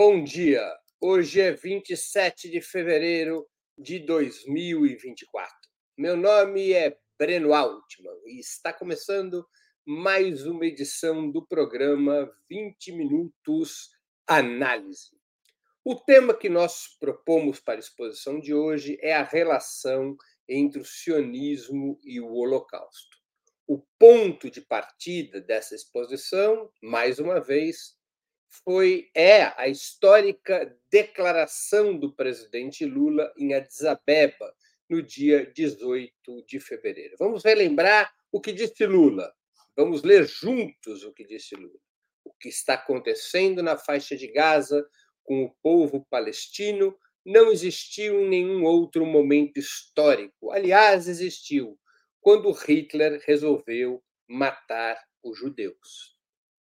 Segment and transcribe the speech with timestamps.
[0.00, 0.62] Bom dia.
[1.00, 3.44] Hoje é 27 de fevereiro
[3.76, 5.52] de 2024.
[5.96, 9.44] Meu nome é Breno Altman e está começando
[9.84, 13.90] mais uma edição do programa 20 Minutos
[14.24, 15.18] Análise.
[15.84, 20.16] O tema que nós propomos para a exposição de hoje é a relação
[20.48, 23.18] entre o sionismo e o Holocausto.
[23.66, 27.97] O ponto de partida dessa exposição, mais uma vez,
[28.48, 34.54] foi é a histórica declaração do presidente Lula em Addis Abeba
[34.88, 37.16] no dia 18 de fevereiro.
[37.18, 39.32] Vamos relembrar o que disse Lula.
[39.76, 41.78] Vamos ler juntos o que disse Lula.
[42.24, 44.86] O que está acontecendo na faixa de Gaza
[45.22, 50.50] com o povo palestino não existiu em nenhum outro momento histórico.
[50.50, 51.78] Aliás, existiu
[52.20, 56.17] quando Hitler resolveu matar os judeus.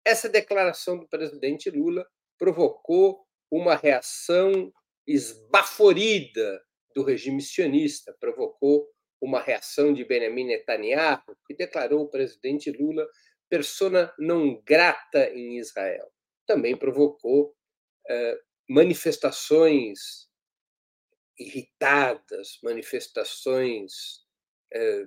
[0.05, 2.07] Essa declaração do presidente Lula
[2.39, 4.73] provocou uma reação
[5.07, 6.63] esbaforida
[6.95, 8.89] do regime sionista, provocou
[9.21, 13.07] uma reação de Benjamin Netanyahu, que declarou o presidente Lula
[13.49, 16.11] persona não grata em Israel.
[16.47, 17.55] Também provocou
[18.09, 20.27] eh, manifestações
[21.39, 24.27] irritadas, manifestações
[24.73, 25.07] eh,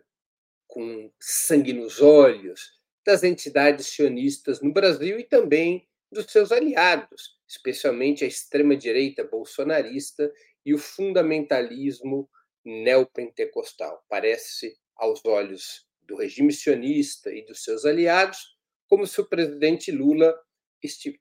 [0.67, 2.74] com sangue nos olhos,
[3.05, 10.31] das entidades sionistas no Brasil e também dos seus aliados, especialmente a extrema-direita bolsonarista
[10.65, 12.27] e o fundamentalismo
[12.63, 14.03] neopentecostal.
[14.09, 20.35] Parece, aos olhos do regime sionista e dos seus aliados, como se o presidente Lula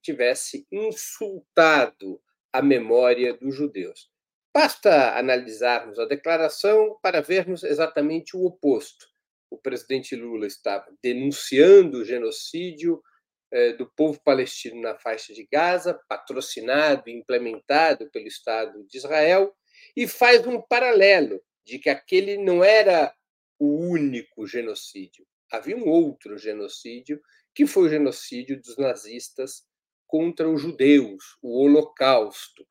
[0.03, 2.21] tivesse insultado
[2.53, 4.11] a memória dos judeus.
[4.53, 9.14] Basta analisarmos a declaração para vermos exatamente o oposto
[9.51, 13.03] o presidente Lula estava denunciando o genocídio
[13.51, 19.55] eh, do povo palestino na faixa de Gaza, patrocinado e implementado pelo Estado de Israel,
[19.97, 23.15] e faz um paralelo de que aquele não era
[23.59, 25.27] o único genocídio.
[25.51, 27.21] Havia um outro genocídio,
[27.55, 29.63] que foi o genocídio dos nazistas
[30.07, 32.67] contra os judeus, o Holocausto,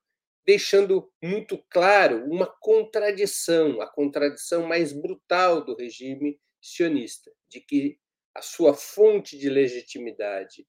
[0.45, 8.00] deixando muito claro uma contradição, a contradição mais brutal do regime sionista, de que
[8.34, 10.66] a sua fonte de legitimidade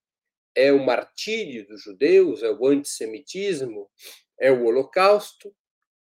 [0.54, 3.90] é o martírio dos judeus, é o antissemitismo,
[4.38, 5.54] é o holocausto,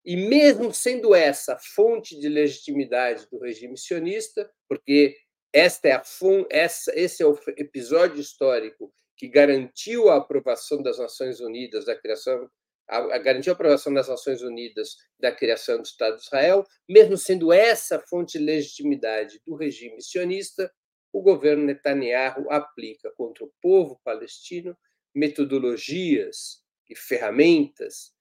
[0.06, 5.18] e mesmo sendo essa fonte de legitimidade do regime sionista, porque
[5.52, 6.04] esta é a
[6.50, 12.50] essa, esse é o episódio histórico que garantiu a aprovação das Nações Unidas da criação
[12.88, 17.52] a, garantir a aprovação das Nações Unidas da criação do Estado de Israel, mesmo sendo
[17.52, 20.72] essa fonte de legitimidade do regime sionista,
[21.12, 24.78] o governo Netanyahu aplica contra o povo palestino
[25.14, 28.14] metodologias e ferramentas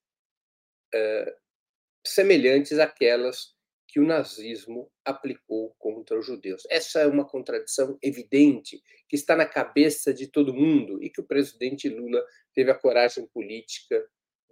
[2.05, 3.55] semelhantes àquelas
[3.89, 6.63] que o nazismo aplicou contra os judeus.
[6.71, 11.27] Essa é uma contradição evidente que está na cabeça de todo mundo e que o
[11.27, 14.05] presidente Lula teve a coragem política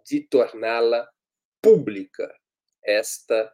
[0.04, 1.08] de torná-la
[1.62, 2.32] pública,
[2.84, 3.52] esta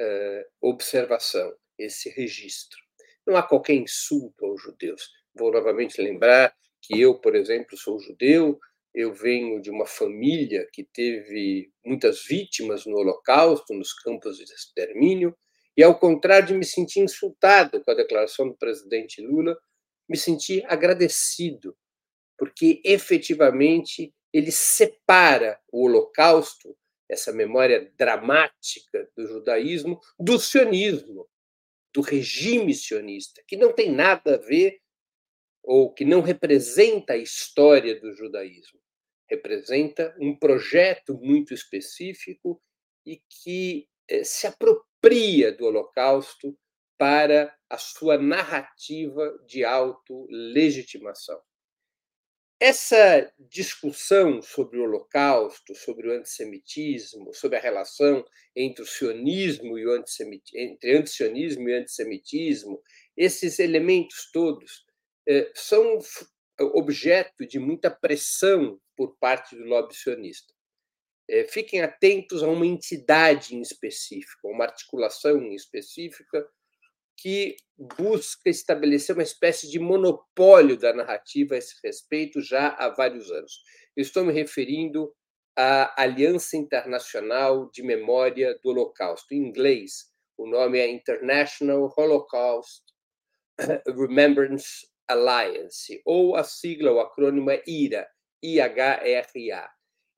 [0.00, 2.78] uh, observação, esse registro.
[3.26, 5.10] Não há qualquer insulto aos judeus.
[5.34, 8.58] Vou novamente lembrar que eu, por exemplo, sou judeu,
[8.94, 15.36] eu venho de uma família que teve muitas vítimas no Holocausto, nos campos de extermínio,
[15.76, 19.58] e ao contrário de me sentir insultado com a declaração do presidente Lula,
[20.08, 21.76] me senti agradecido,
[22.38, 26.76] porque efetivamente ele separa o Holocausto,
[27.08, 31.28] essa memória dramática do judaísmo, do sionismo,
[31.94, 34.80] do regime sionista, que não tem nada a ver
[35.62, 38.80] ou que não representa a história do judaísmo.
[39.30, 42.60] Representa um projeto muito específico
[43.06, 46.58] e que eh, se apropria do Holocausto
[46.98, 51.40] para a sua narrativa de autolegitimação.
[52.66, 58.24] Essa discussão sobre o Holocausto, sobre o antissemitismo, sobre a relação
[58.56, 62.82] entre o sionismo e o antissemitismo, entre antisionismo e antissemitismo,
[63.14, 64.86] esses elementos todos
[65.28, 65.98] eh, são
[66.72, 70.54] objeto de muita pressão por parte do lobby sionista.
[71.28, 76.48] Eh, fiquem atentos a uma entidade em específico, uma articulação em específica
[77.16, 83.30] que busca estabelecer uma espécie de monopólio da narrativa a esse respeito já há vários
[83.30, 83.62] anos.
[83.96, 85.12] Eu estou me referindo
[85.56, 89.34] à Aliança Internacional de Memória do Holocausto.
[89.34, 92.82] Em inglês, o nome é International Holocaust
[93.86, 98.06] Remembrance Alliance, ou a sigla, o acrônimo é IRA,
[98.42, 99.70] I-H-R-A.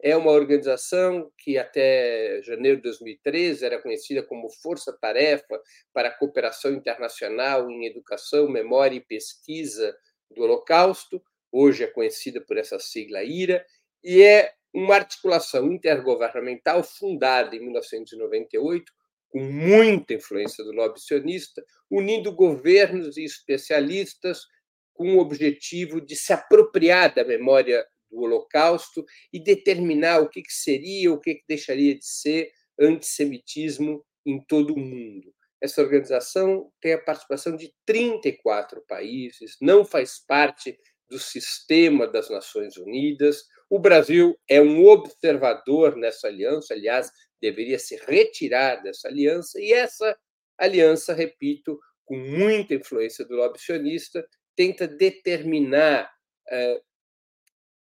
[0.06, 5.60] É uma organização que até janeiro de 2013 era conhecida como Força Tarefa
[5.92, 9.96] para a Cooperação Internacional em Educação, Memória e Pesquisa
[10.30, 11.20] do Holocausto,
[11.50, 13.66] hoje é conhecida por essa sigla IRA,
[14.04, 18.92] e é uma articulação intergovernamental fundada em 1998,
[19.28, 24.42] com muita influência do lobby sionista, unindo governos e especialistas
[24.94, 27.84] com o objetivo de se apropriar da memória
[28.16, 34.42] do Holocausto e determinar o que, seria, o que, que deixaria de ser antissemitismo em
[34.44, 35.32] todo o mundo.
[35.62, 40.78] Essa organização tem a participação de 34 países, não faz parte
[41.08, 43.44] do sistema das Nações Unidas.
[43.70, 47.10] O Brasil é um observador nessa aliança, aliás,
[47.40, 50.16] deveria se retirar dessa aliança, e essa
[50.58, 56.10] aliança, repito, com muita influência do lobby sionista, tenta determinar
[56.48, 56.80] eh,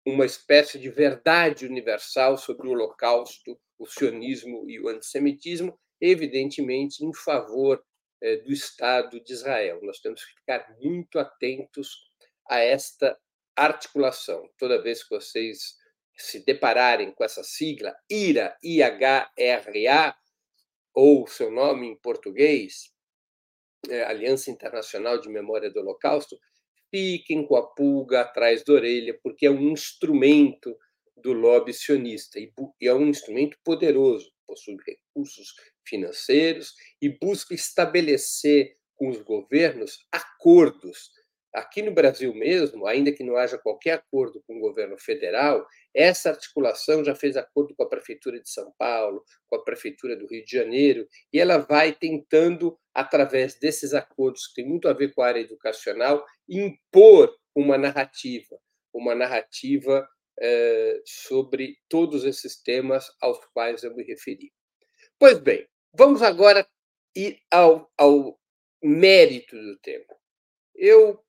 [0.06, 7.14] uma espécie de verdade universal sobre o Holocausto, o sionismo e o antissemitismo, evidentemente em
[7.14, 7.84] favor
[8.22, 9.80] eh, do Estado de Israel.
[9.84, 12.10] Nós temos que ficar muito atentos
[12.50, 13.18] a esta
[13.56, 14.50] articulação.
[14.58, 15.76] Toda vez que vocês
[16.18, 20.18] se depararem com essa sigla, IRA, I-H-R-A,
[20.94, 22.92] ou seu nome em português,
[23.88, 26.38] é, Aliança Internacional de Memória do Holocausto,
[26.92, 30.76] fiquem com a pulga atrás da orelha, porque é um instrumento
[31.18, 32.52] do lobby sionista e
[32.82, 35.54] é um instrumento poderoso, possui recursos
[35.86, 41.12] financeiros e busca estabelecer com os governos acordos.
[41.54, 45.66] Aqui no Brasil mesmo, ainda que não haja qualquer acordo com o governo federal,
[45.96, 50.28] essa articulação já fez acordo com a Prefeitura de São Paulo, com a Prefeitura do
[50.28, 55.12] Rio de Janeiro, e ela vai tentando, através desses acordos que tem muito a ver
[55.14, 58.60] com a área educacional, impor uma narrativa,
[58.94, 60.08] uma narrativa
[60.40, 64.54] eh, sobre todos esses temas aos quais eu me referi.
[65.18, 66.68] Pois bem, vamos agora
[67.16, 68.40] ir ao, ao
[68.82, 70.06] mérito do tema.
[70.76, 71.22] Eu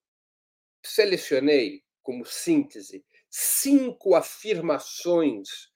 [0.83, 5.71] selecionei como síntese cinco afirmações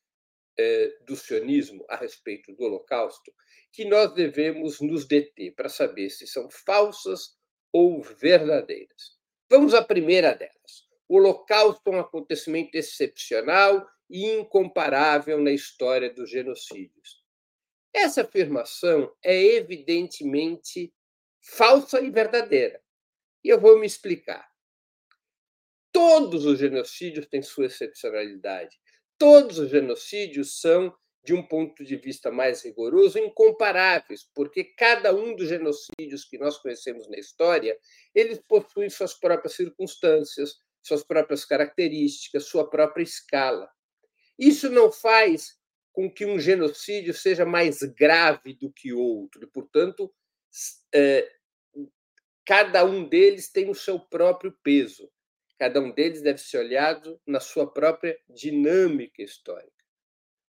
[0.59, 3.33] eh, do sionismo a respeito do Holocausto
[3.73, 7.37] que nós devemos nos deter para saber se são falsas
[7.73, 9.19] ou verdadeiras.
[9.51, 10.89] Vamos à primeira delas.
[11.09, 17.25] O Holocausto é um acontecimento excepcional e incomparável na história dos genocídios.
[17.93, 20.93] Essa afirmação é evidentemente
[21.41, 22.81] falsa e verdadeira.
[23.43, 24.54] E eu vou me explicar.
[25.95, 28.77] Todos os genocídios têm sua excepcionalidade.
[29.17, 30.93] Todos os genocídios são,
[31.25, 36.59] de um ponto de vista mais rigoroso, incomparáveis, porque cada um dos genocídios que nós
[36.59, 37.79] conhecemos na história,
[38.13, 43.71] eles possuem suas próprias circunstâncias, suas próprias características, sua própria escala.
[44.37, 45.57] Isso não faz
[45.93, 50.13] com que um genocídio seja mais grave do que outro, e, portanto,
[50.93, 51.31] é,
[52.45, 55.09] cada um deles tem o seu próprio peso.
[55.59, 59.73] Cada um deles deve ser olhado na sua própria dinâmica histórica.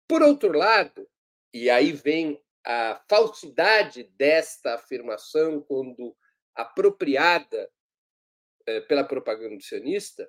[0.09, 1.09] Por outro lado,
[1.53, 6.17] e aí vem a falsidade desta afirmação quando
[6.55, 7.71] apropriada
[8.67, 10.29] eh, pela propaganda sionista,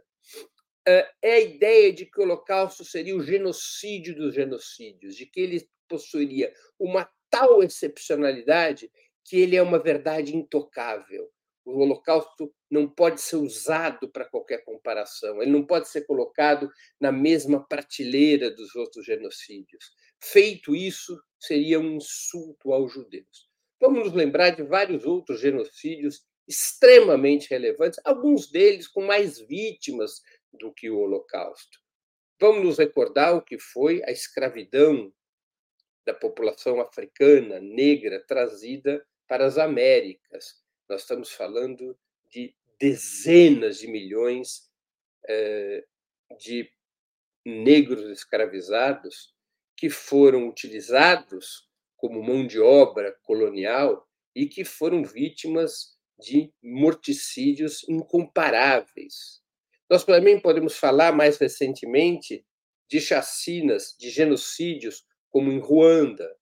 [0.87, 5.39] eh, é a ideia de que o Holocausto seria o genocídio dos genocídios, de que
[5.39, 8.91] ele possuiria uma tal excepcionalidade
[9.23, 11.31] que ele é uma verdade intocável,
[11.67, 17.11] o Holocausto não pode ser usado para qualquer comparação, ele não pode ser colocado na
[17.11, 19.91] mesma prateleira dos outros genocídios.
[20.23, 23.49] Feito isso, seria um insulto aos judeus.
[23.81, 30.21] Vamos nos lembrar de vários outros genocídios extremamente relevantes, alguns deles com mais vítimas
[30.53, 31.77] do que o Holocausto.
[32.39, 35.13] Vamos nos recordar o que foi a escravidão
[36.05, 41.97] da população africana negra trazida para as Américas nós estamos falando
[42.31, 44.69] de dezenas de milhões
[45.27, 45.85] eh,
[46.39, 46.71] de
[47.45, 49.33] negros escravizados
[49.75, 59.41] que foram utilizados como mão de obra colonial e que foram vítimas de morticídios incomparáveis.
[59.89, 62.45] Nós também podemos falar mais recentemente
[62.89, 66.35] de chacinas, de genocídios, como em Ruanda,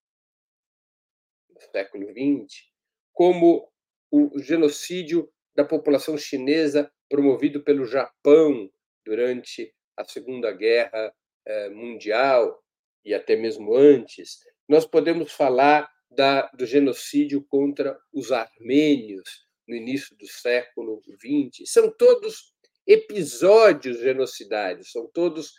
[1.50, 2.70] no século XX,
[3.14, 3.72] como
[4.12, 8.70] o genocídio da população chinesa promovido pelo Japão
[9.06, 11.14] durante a Segunda Guerra
[11.46, 12.62] eh, Mundial
[13.04, 14.40] e até mesmo antes.
[14.68, 21.70] Nós podemos falar da, do genocídio contra os armênios no início do século XX.
[21.72, 22.54] São todos
[22.88, 25.54] episódios genocidários, são todos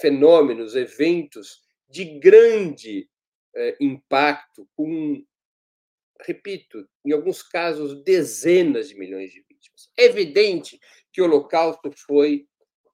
[0.00, 3.08] fenômenos, eventos de grande
[3.54, 5.22] eh, impacto, com,
[6.24, 9.90] repito, em alguns casos, dezenas de milhões de vítimas.
[9.98, 10.78] É evidente
[11.12, 12.46] que o Holocausto foi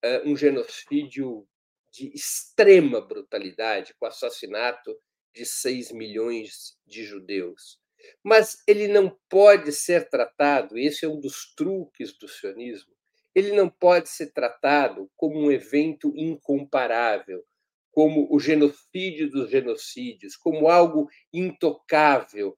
[0.02, 1.46] eh, um genocídio
[1.90, 4.96] de extrema brutalidade, com o assassinato
[5.34, 7.78] de 6 milhões de judeus.
[8.22, 12.92] Mas ele não pode ser tratado, esse é um dos truques do sionismo,
[13.34, 17.44] ele não pode ser tratado como um evento incomparável,
[17.90, 22.56] como o genocídio dos genocídios, como algo intocável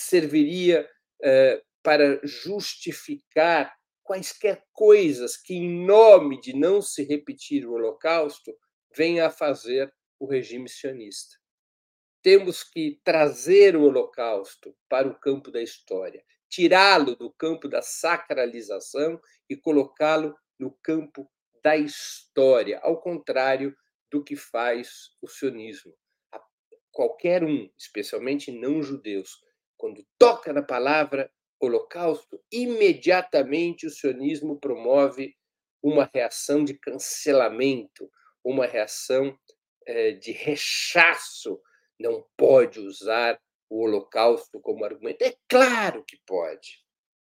[0.00, 0.88] serviria
[1.22, 8.56] eh, para justificar quaisquer coisas que, em nome de não se repetir o Holocausto,
[8.94, 11.36] venha a fazer o regime sionista.
[12.22, 19.20] Temos que trazer o Holocausto para o campo da história, tirá-lo do campo da sacralização
[19.48, 21.30] e colocá-lo no campo
[21.62, 23.76] da história, ao contrário
[24.10, 25.92] do que faz o sionismo.
[26.90, 29.44] Qualquer um, especialmente não judeus,
[29.76, 31.30] quando toca na palavra
[31.60, 35.34] Holocausto, imediatamente o sionismo promove
[35.82, 38.10] uma reação de cancelamento,
[38.44, 39.36] uma reação
[39.86, 41.60] eh, de rechaço.
[41.98, 43.40] Não pode usar
[43.70, 45.22] o Holocausto como argumento.
[45.22, 46.84] É claro que pode.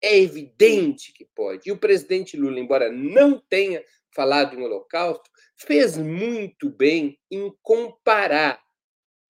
[0.02, 1.68] É evidente que pode.
[1.68, 8.60] E o presidente Lula, embora não tenha falado em Holocausto, fez muito bem em comparar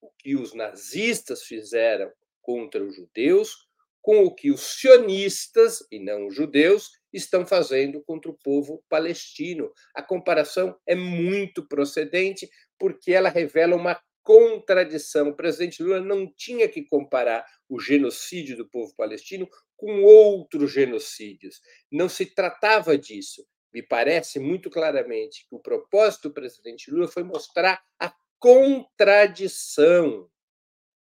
[0.00, 2.11] o que os nazistas fizeram
[2.42, 3.70] contra os judeus
[4.02, 9.70] com o que os sionistas, e não os judeus, estão fazendo contra o povo palestino.
[9.94, 15.28] A comparação é muito procedente, porque ela revela uma contradição.
[15.28, 21.61] O presidente Lula não tinha que comparar o genocídio do povo palestino com outros genocídios.
[21.90, 23.47] Não se tratava disso.
[23.73, 30.28] Me parece muito claramente que o propósito do presidente Lula foi mostrar a contradição.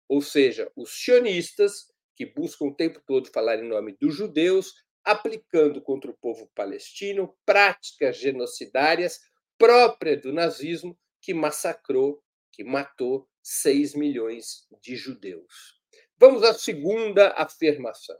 [0.07, 4.73] Ou seja, os sionistas, que buscam o tempo todo falar em nome dos judeus,
[5.03, 9.19] aplicando contra o povo palestino práticas genocidárias
[9.57, 12.21] próprias do nazismo, que massacrou,
[12.51, 15.81] que matou 6 milhões de judeus.
[16.17, 18.17] Vamos à segunda afirmação.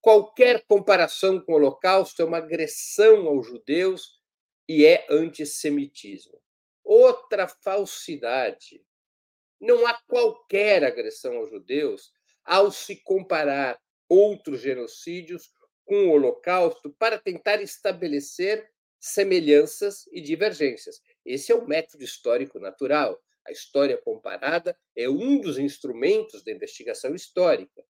[0.00, 4.20] Qualquer comparação com o Holocausto é uma agressão aos judeus
[4.68, 6.40] e é antissemitismo.
[6.84, 8.84] Outra falsidade.
[9.60, 12.10] Não há qualquer agressão aos judeus
[12.44, 15.50] ao se comparar outros genocídios
[15.84, 18.68] com o Holocausto para tentar estabelecer
[19.00, 21.00] semelhanças e divergências.
[21.24, 23.20] Esse é o método histórico natural.
[23.46, 27.84] A história comparada é um dos instrumentos da investigação histórica.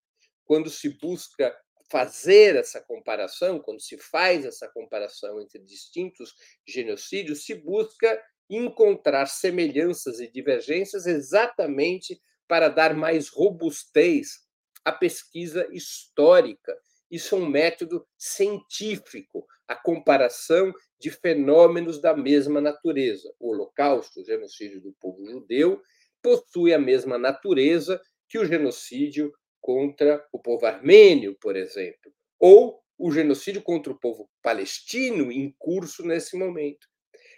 [0.45, 1.55] Quando se busca
[1.89, 6.35] fazer essa comparação, quando se faz essa comparação entre distintos
[6.67, 14.39] genocídios, se busca encontrar semelhanças e divergências exatamente para dar mais robustez
[14.85, 16.75] à pesquisa histórica.
[17.09, 23.33] Isso é um método científico, a comparação de fenômenos da mesma natureza.
[23.39, 25.81] O Holocausto, o genocídio do povo judeu,
[26.21, 33.11] possui a mesma natureza que o genocídio contra o povo armênio, por exemplo, ou o
[33.11, 36.87] genocídio contra o povo palestino em curso nesse momento.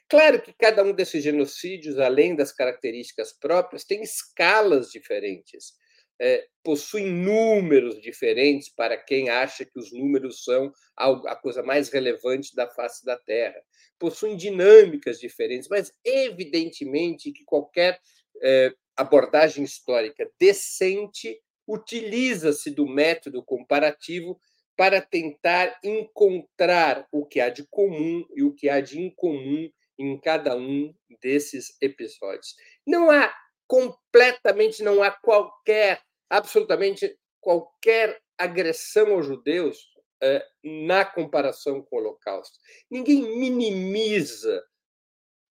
[0.09, 5.73] Claro que cada um desses genocídios, além das características próprias, tem escalas diferentes
[6.19, 12.53] é, possuem números diferentes para quem acha que os números são a coisa mais relevante
[12.53, 13.61] da face da Terra.
[13.97, 17.99] Possuem dinâmicas diferentes, mas evidentemente que qualquer
[18.43, 24.39] é, abordagem histórica decente utiliza-se do método comparativo
[24.75, 30.19] para tentar encontrar o que há de comum e o que há de incomum em
[30.19, 32.55] cada um desses episódios.
[32.87, 33.31] Não há
[33.67, 39.91] completamente, não há qualquer absolutamente qualquer agressão aos judeus
[40.21, 42.57] eh, na comparação com o Holocausto.
[42.89, 44.63] Ninguém minimiza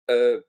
[0.08, 0.42] eh,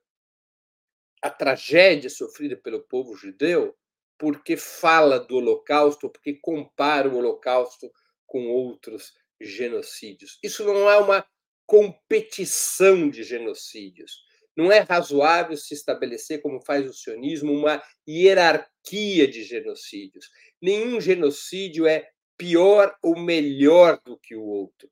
[1.22, 3.76] a tragédia sofrida pelo povo judeu
[4.18, 7.90] porque fala do Holocausto, porque compara o Holocausto
[8.26, 10.38] com outros genocídios.
[10.42, 11.26] Isso não é uma
[11.66, 14.24] competição de genocídios.
[14.56, 20.30] Não é razoável se estabelecer, como faz o sionismo, uma hierarquia de genocídios.
[20.62, 22.08] Nenhum genocídio é
[22.38, 24.90] pior ou melhor do que o outro.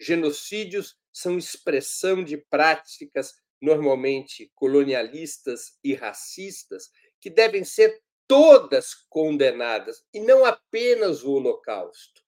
[0.00, 10.20] Genocídios são expressão de práticas normalmente colonialistas e racistas que devem ser todas condenadas e
[10.20, 12.21] não apenas o Holocausto.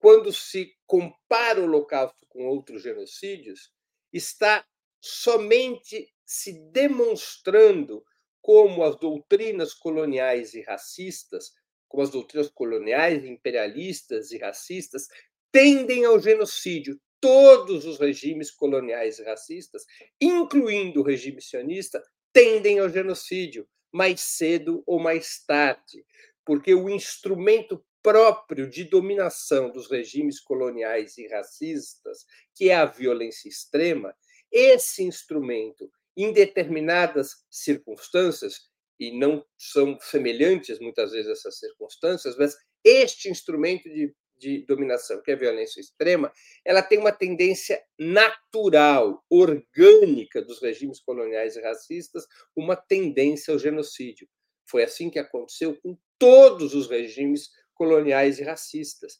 [0.00, 3.70] Quando se compara o Holocausto com outros genocídios,
[4.10, 4.66] está
[4.98, 8.02] somente se demonstrando
[8.40, 11.52] como as doutrinas coloniais e racistas,
[11.86, 15.06] como as doutrinas coloniais, imperialistas e racistas,
[15.52, 16.98] tendem ao genocídio.
[17.20, 19.84] Todos os regimes coloniais e racistas,
[20.18, 22.02] incluindo o regime sionista,
[22.32, 26.06] tendem ao genocídio, mais cedo ou mais tarde,
[26.44, 33.48] porque o instrumento próprio de dominação dos regimes coloniais e racistas, que é a violência
[33.48, 34.14] extrema,
[34.50, 42.54] esse instrumento, em determinadas circunstâncias, e não são semelhantes muitas vezes essas circunstâncias, mas
[42.84, 46.30] este instrumento de, de dominação, que é a violência extrema,
[46.64, 54.28] ela tem uma tendência natural, orgânica dos regimes coloniais e racistas, uma tendência ao genocídio.
[54.66, 57.48] Foi assim que aconteceu com todos os regimes
[57.80, 59.18] coloniais e racistas.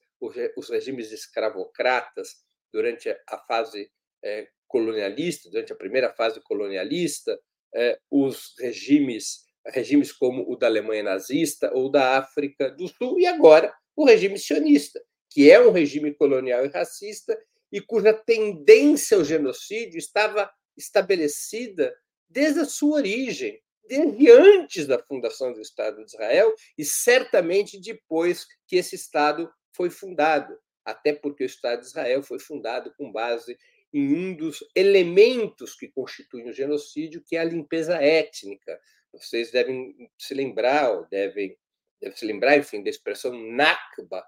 [0.55, 3.91] Os regimes escravocratas, durante a fase
[4.23, 7.41] é, colonialista, durante a primeira fase colonialista,
[7.75, 13.27] é, os regimes, regimes como o da Alemanha nazista ou da África do Sul, e
[13.27, 17.35] agora o regime sionista, que é um regime colonial e racista
[17.73, 21.97] e cuja tendência ao genocídio estava estabelecida
[22.29, 23.59] desde a sua origem,
[23.91, 29.91] desde antes da fundação do Estado de Israel e certamente depois que esse Estado foi
[29.91, 33.59] fundado, até porque o Estado de Israel foi fundado com base
[33.93, 38.81] em um dos elementos que constituem o genocídio, que é a limpeza étnica.
[39.13, 41.57] Vocês devem se lembrar, ou devem,
[42.01, 44.25] devem se lembrar, enfim, da expressão Nakba,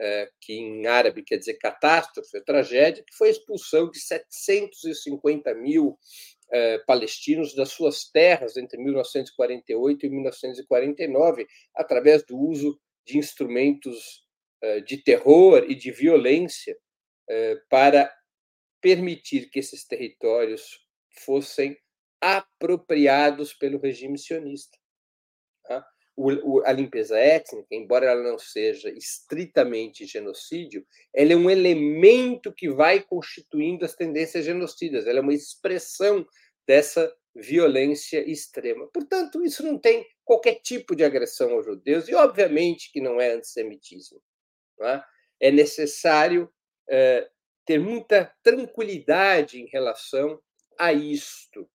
[0.00, 5.98] eh, que em árabe quer dizer catástrofe, tragédia, que foi a expulsão de 750 mil
[6.52, 14.26] eh, palestinos das suas terras entre 1948 e 1949, através do uso de instrumentos
[14.60, 16.76] eh, de terror e de violência
[17.28, 18.14] eh, para
[18.80, 20.86] permitir que esses territórios
[21.24, 21.76] fossem
[22.20, 24.78] apropriados pelo regime sionista.
[26.14, 26.22] Tá?
[26.66, 33.02] a limpeza étnica, embora ela não seja estritamente genocídio, ela é um elemento que vai
[33.02, 36.26] constituindo as tendências genocidas, ela é uma expressão
[36.66, 38.86] dessa violência extrema.
[38.92, 43.32] Portanto, isso não tem qualquer tipo de agressão aos judeus, e obviamente que não é
[43.32, 44.20] antissemitismo.
[44.78, 45.04] Não é?
[45.40, 46.52] é necessário
[46.88, 47.28] é,
[47.64, 50.38] ter muita tranquilidade em relação
[50.78, 51.68] a isto.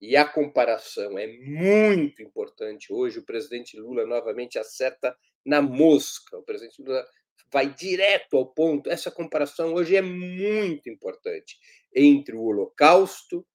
[0.00, 2.92] E a comparação é muito importante.
[2.92, 6.38] Hoje, o presidente Lula novamente acerta na mosca.
[6.38, 7.06] O presidente Lula
[7.52, 8.88] vai direto ao ponto.
[8.88, 11.58] Essa comparação hoje é muito importante
[11.94, 13.46] entre o Holocausto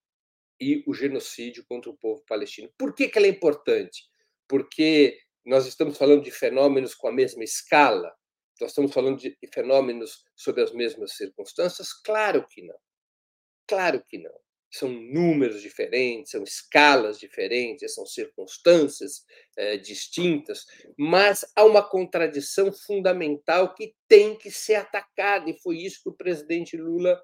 [0.60, 2.72] e o genocídio contra o povo palestino.
[2.78, 4.04] Por que, que ela é importante?
[4.48, 8.14] Porque nós estamos falando de fenômenos com a mesma escala?
[8.62, 11.92] Nós estamos falando de fenômenos sob as mesmas circunstâncias?
[11.92, 12.78] Claro que não.
[13.68, 14.45] Claro que não.
[14.78, 19.24] São números diferentes, são escalas diferentes, são circunstâncias
[19.56, 20.66] é, distintas,
[20.98, 26.18] mas há uma contradição fundamental que tem que ser atacada, e foi isso que o
[26.18, 27.18] presidente Lula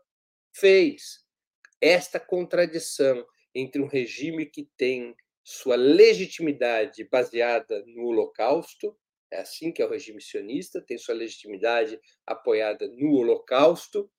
[0.56, 1.26] fez.
[1.82, 8.98] Esta contradição entre um regime que tem sua legitimidade baseada no Holocausto,
[9.30, 14.10] é assim que é o regime sionista, tem sua legitimidade apoiada no Holocausto,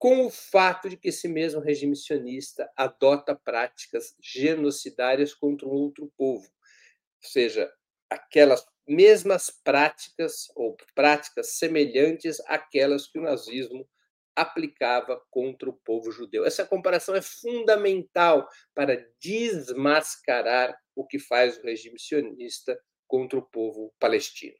[0.00, 6.10] com o fato de que esse mesmo regime sionista adota práticas genocidárias contra um outro
[6.16, 7.70] povo, ou seja,
[8.08, 13.86] aquelas mesmas práticas ou práticas semelhantes àquelas que o nazismo
[14.34, 16.46] aplicava contra o povo judeu.
[16.46, 23.92] Essa comparação é fundamental para desmascarar o que faz o regime sionista contra o povo
[24.00, 24.56] palestino.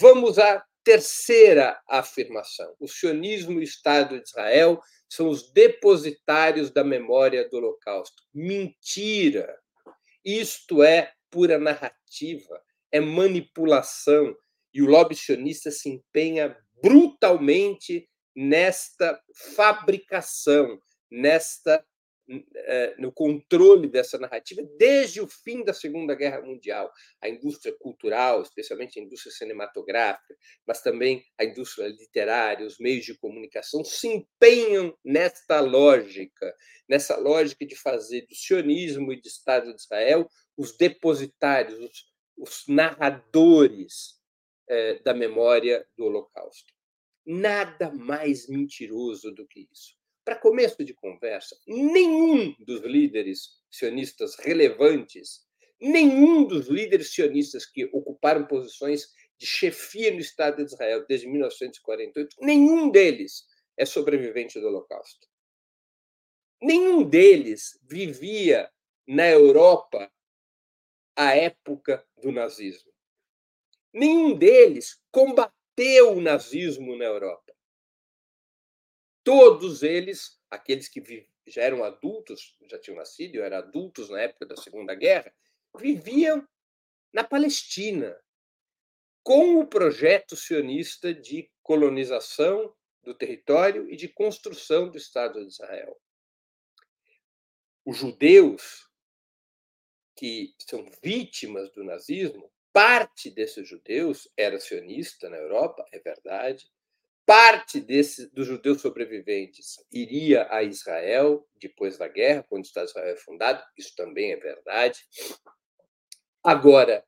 [0.00, 2.74] Vamos à terceira afirmação.
[2.80, 8.22] O sionismo e o Estado de Israel são os depositários da memória do Holocausto.
[8.34, 9.58] Mentira!
[10.24, 14.36] Isto é pura narrativa, é manipulação,
[14.72, 19.20] e o lobby sionista se empenha brutalmente nesta
[19.54, 21.84] fabricação, nesta
[22.54, 26.90] eh, no controle dessa narrativa desde o fim da Segunda Guerra Mundial.
[27.20, 30.34] A indústria cultural, especialmente a indústria cinematográfica,
[30.66, 36.54] mas também a indústria literária, os meios de comunicação, se empenham nesta lógica,
[36.88, 42.64] nessa lógica de fazer do sionismo e do Estado de Israel os depositários, os, os
[42.68, 44.20] narradores
[44.68, 46.72] eh, da memória do Holocausto.
[47.26, 50.01] Nada mais mentiroso do que isso.
[50.24, 55.44] Para começo de conversa, nenhum dos líderes sionistas relevantes,
[55.80, 62.36] nenhum dos líderes sionistas que ocuparam posições de chefia no Estado de Israel desde 1948,
[62.40, 63.44] nenhum deles
[63.76, 65.26] é sobrevivente do Holocausto.
[66.62, 68.70] Nenhum deles vivia
[69.04, 70.08] na Europa
[71.16, 72.92] a época do nazismo.
[73.92, 77.41] Nenhum deles combateu o nazismo na Europa.
[79.24, 84.56] Todos eles, aqueles que já eram adultos, já tinham nascido, eram adultos na época da
[84.56, 85.34] Segunda Guerra,
[85.78, 86.46] viviam
[87.12, 88.18] na Palestina,
[89.22, 96.00] com o projeto sionista de colonização do território e de construção do Estado de Israel.
[97.84, 98.88] Os judeus
[100.16, 106.70] que são vítimas do nazismo, parte desses judeus era sionista na Europa, é verdade.
[107.24, 112.90] Parte desses, dos judeus sobreviventes iria a Israel depois da guerra, quando o Estado de
[112.90, 115.06] Israel é fundado, isso também é verdade.
[116.42, 117.06] Agora,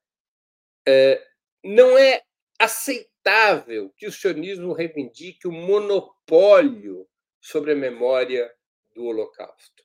[0.87, 1.27] é,
[1.64, 2.22] não é
[2.59, 7.09] aceitável que o sionismo reivindique o monopólio
[7.40, 8.55] sobre a memória
[8.94, 9.83] do Holocausto.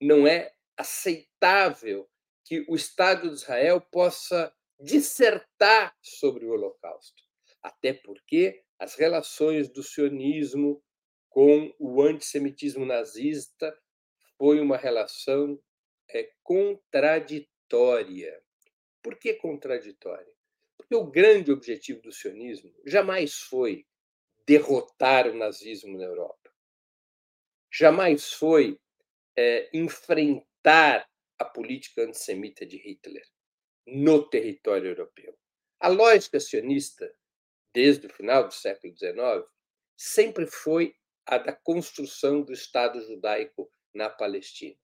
[0.00, 2.10] Não é aceitável
[2.44, 7.22] que o Estado de Israel possa dissertar sobre o Holocausto,
[7.62, 10.82] até porque as relações do sionismo
[11.28, 13.78] com o antissemitismo nazista
[14.38, 15.62] foi uma relação
[16.08, 18.42] é, contraditória.
[19.02, 20.32] Por que contraditória?
[20.78, 23.86] Porque o grande objetivo do sionismo jamais foi
[24.46, 26.50] derrotar o nazismo na Europa.
[27.70, 28.80] Jamais foi
[29.36, 31.06] é, enfrentar
[31.38, 33.26] a política antissemita de Hitler
[33.86, 35.36] no território europeu.
[35.78, 37.14] A lógica sionista,
[37.72, 39.46] desde o final do século XIX,
[39.96, 40.94] sempre foi
[41.26, 44.76] a da construção do Estado judaico na Palestina.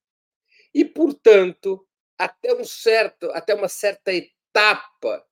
[0.75, 1.87] E, portanto,
[2.18, 5.27] até, um certo, até uma certa etapa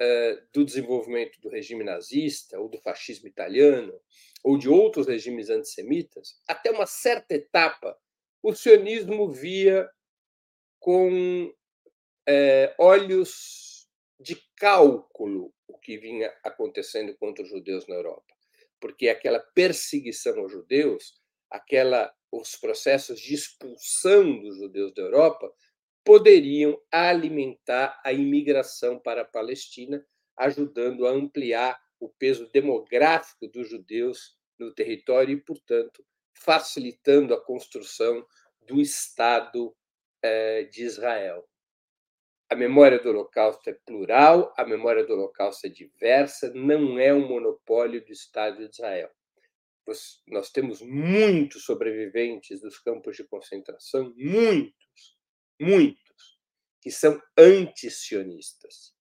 [0.00, 3.98] uh, do desenvolvimento do regime nazista, ou do fascismo italiano,
[4.42, 7.96] ou de outros regimes antissemitas, até uma certa etapa,
[8.42, 9.88] o sionismo via
[10.78, 11.52] com
[12.26, 13.86] é, olhos
[14.18, 18.36] de cálculo o que vinha acontecendo contra os judeus na Europa,
[18.78, 21.14] porque aquela perseguição aos judeus,
[21.50, 25.50] aquela os processos de expulsão dos judeus da Europa
[26.04, 34.36] poderiam alimentar a imigração para a Palestina, ajudando a ampliar o peso demográfico dos judeus
[34.58, 38.24] no território e, portanto, facilitando a construção
[38.66, 39.74] do Estado
[40.22, 41.49] eh, de Israel.
[42.50, 47.28] A memória do Holocausto é plural, a memória do Holocausto é diversa, não é um
[47.28, 49.08] monopólio do Estado de Israel.
[50.26, 55.16] Nós temos muitos sobreviventes dos campos de concentração, muitos,
[55.60, 56.40] muitos,
[56.80, 58.96] que são antisionistas,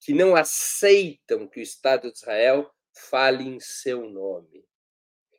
[0.00, 4.64] que não aceitam que o Estado de Israel fale em seu nome,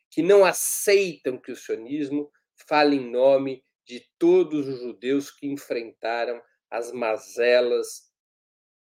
[0.10, 2.32] que não aceitam que o sionismo
[2.68, 8.12] fale em nome de todos os judeus que enfrentaram as mazelas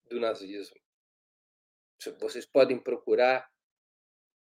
[0.09, 0.75] do nazismo.
[2.19, 3.49] Vocês podem procurar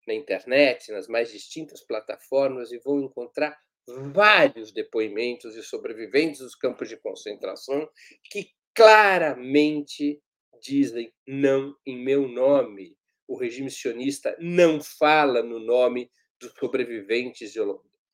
[0.07, 6.89] na internet, nas mais distintas plataformas, e vão encontrar vários depoimentos de sobreviventes dos campos
[6.89, 7.89] de concentração
[8.31, 10.23] que claramente
[10.61, 12.97] dizem não em meu nome.
[13.27, 17.61] O regime sionista não fala no nome dos sobreviventes de,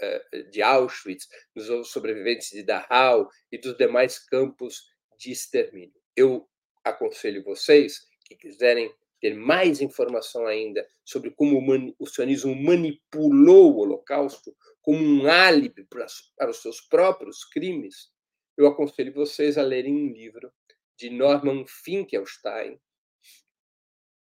[0.00, 4.84] eh, de Auschwitz, dos sobreviventes de Dachau e dos demais campos
[5.18, 6.00] de extermínio.
[6.16, 6.48] Eu
[6.84, 11.60] aconselho vocês que quiserem ter mais informação ainda sobre como
[11.98, 18.10] o sionismo manipulou o Holocausto como um álibi para, os seus próprios crimes,
[18.56, 20.52] eu aconselho vocês a lerem um livro
[20.96, 22.80] de Norman Finkelstein,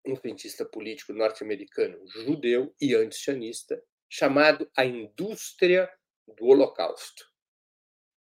[0.05, 5.89] um cientista político norte-americano, judeu e antisionista, chamado A Indústria
[6.27, 7.25] do Holocausto.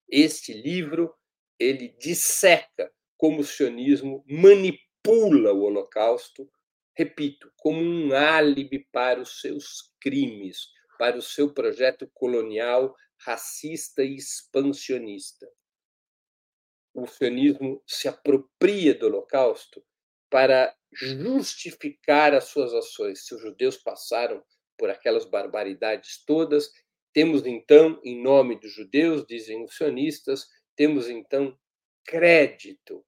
[0.08, 1.14] Este livro
[1.62, 6.50] ele disseca como o sionismo manipula o Holocausto,
[6.96, 12.94] repito, como um álibi para os seus crimes, para o seu projeto colonial
[13.24, 15.48] racista e expansionista.
[16.94, 19.82] O sionismo se apropria do Holocausto
[20.28, 23.24] para justificar as suas ações.
[23.24, 24.42] Se os judeus passaram
[24.76, 26.70] por aquelas barbaridades todas.
[27.12, 30.46] Temos então, em nome dos judeus, dizem os sionistas,
[30.76, 31.58] temos então
[32.04, 33.04] crédito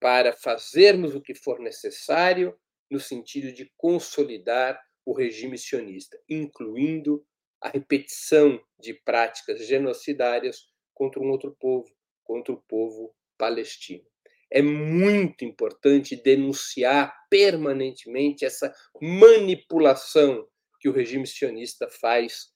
[0.00, 2.56] para fazermos o que for necessário
[2.90, 7.24] no sentido de consolidar o regime sionista, incluindo
[7.60, 11.88] a repetição de práticas genocidárias contra um outro povo,
[12.24, 14.04] contra o povo palestino.
[14.50, 20.46] É muito importante denunciar permanentemente essa manipulação
[20.80, 22.52] que o regime sionista faz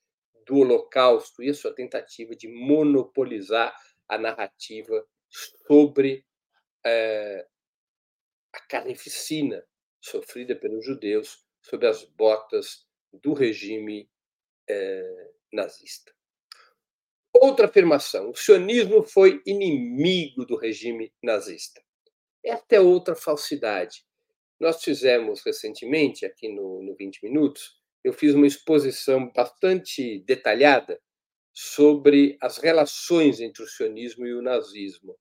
[0.46, 3.74] do Holocausto e a sua tentativa de monopolizar
[4.10, 5.06] a narrativa
[5.66, 6.26] sobre
[6.84, 7.46] é,
[8.52, 9.64] a carnificina
[10.00, 14.10] sofrida pelos judeus sob as botas do regime
[14.68, 16.12] é, nazista.
[17.32, 21.80] Outra afirmação: o sionismo foi inimigo do regime nazista.
[22.44, 24.04] É outra falsidade.
[24.58, 31.00] Nós fizemos recentemente, aqui no, no 20 Minutos, eu fiz uma exposição bastante detalhada
[31.62, 35.14] sobre as relações entre o sionismo e o nazismo,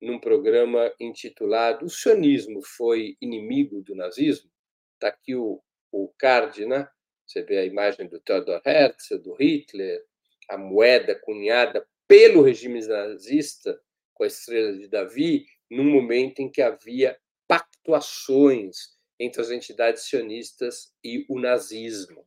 [0.00, 4.50] num programa intitulado O sionismo foi inimigo do nazismo?
[4.94, 6.88] Está aqui o, o card, né?
[7.26, 10.02] Você vê a imagem do Theodor Herzl, do Hitler,
[10.48, 13.78] a moeda cunhada pelo regime nazista
[14.14, 20.90] com a estrela de Davi, num momento em que havia pactuações entre as entidades sionistas
[21.04, 22.26] e o nazismo.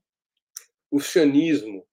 [0.92, 1.84] O sionismo,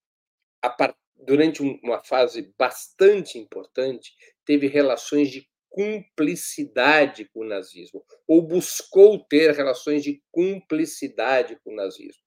[1.24, 4.12] durante uma fase bastante importante,
[4.44, 11.76] teve relações de cumplicidade com o nazismo, ou buscou ter relações de cumplicidade com o
[11.76, 12.22] nazismo.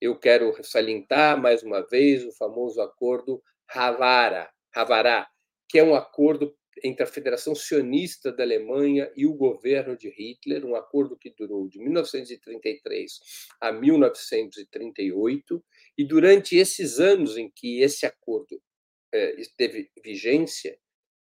[0.00, 5.28] Eu quero salientar mais uma vez o famoso acordo Havara, Havará,
[5.68, 10.64] que é um acordo entre a Federação Sionista da Alemanha e o governo de Hitler,
[10.64, 13.20] um acordo que durou de 1933
[13.60, 15.64] a 1938,
[15.96, 18.60] e durante esses anos em que esse acordo
[19.12, 20.78] é, teve vigência,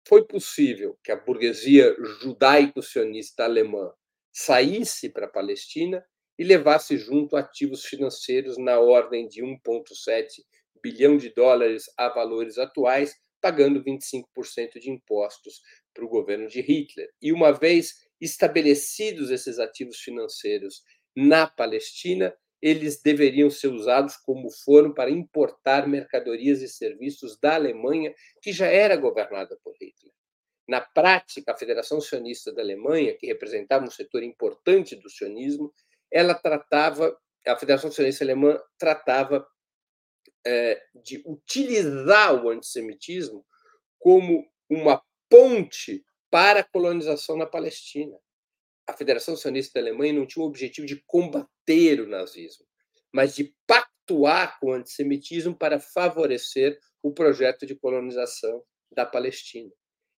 [0.08, 3.92] foi possível que a burguesia judaico-sionista alemã
[4.32, 6.04] saísse para a Palestina
[6.38, 10.42] e levasse junto ativos financeiros na ordem de 1,7
[10.82, 15.62] bilhão de dólares a valores atuais, pagando 25% de impostos
[15.94, 17.10] para o governo de Hitler.
[17.22, 20.84] E uma vez estabelecidos esses ativos financeiros
[21.16, 28.14] na Palestina, eles deveriam ser usados como foram para importar mercadorias e serviços da Alemanha,
[28.42, 30.14] que já era governada por Hitler.
[30.68, 35.74] Na prática, a Federação Sionista da Alemanha, que representava um setor importante do sionismo,
[36.12, 39.48] ela tratava, a Federação Sionista Alemã tratava
[40.46, 43.46] é, de utilizar o antissemitismo
[44.00, 48.18] como uma ponte para a colonização na Palestina.
[48.88, 52.66] A Federação Sionista da Alemanha não tinha o objetivo de combater o nazismo,
[53.14, 59.72] mas de pactuar com o antissemitismo para favorecer o projeto de colonização da Palestina.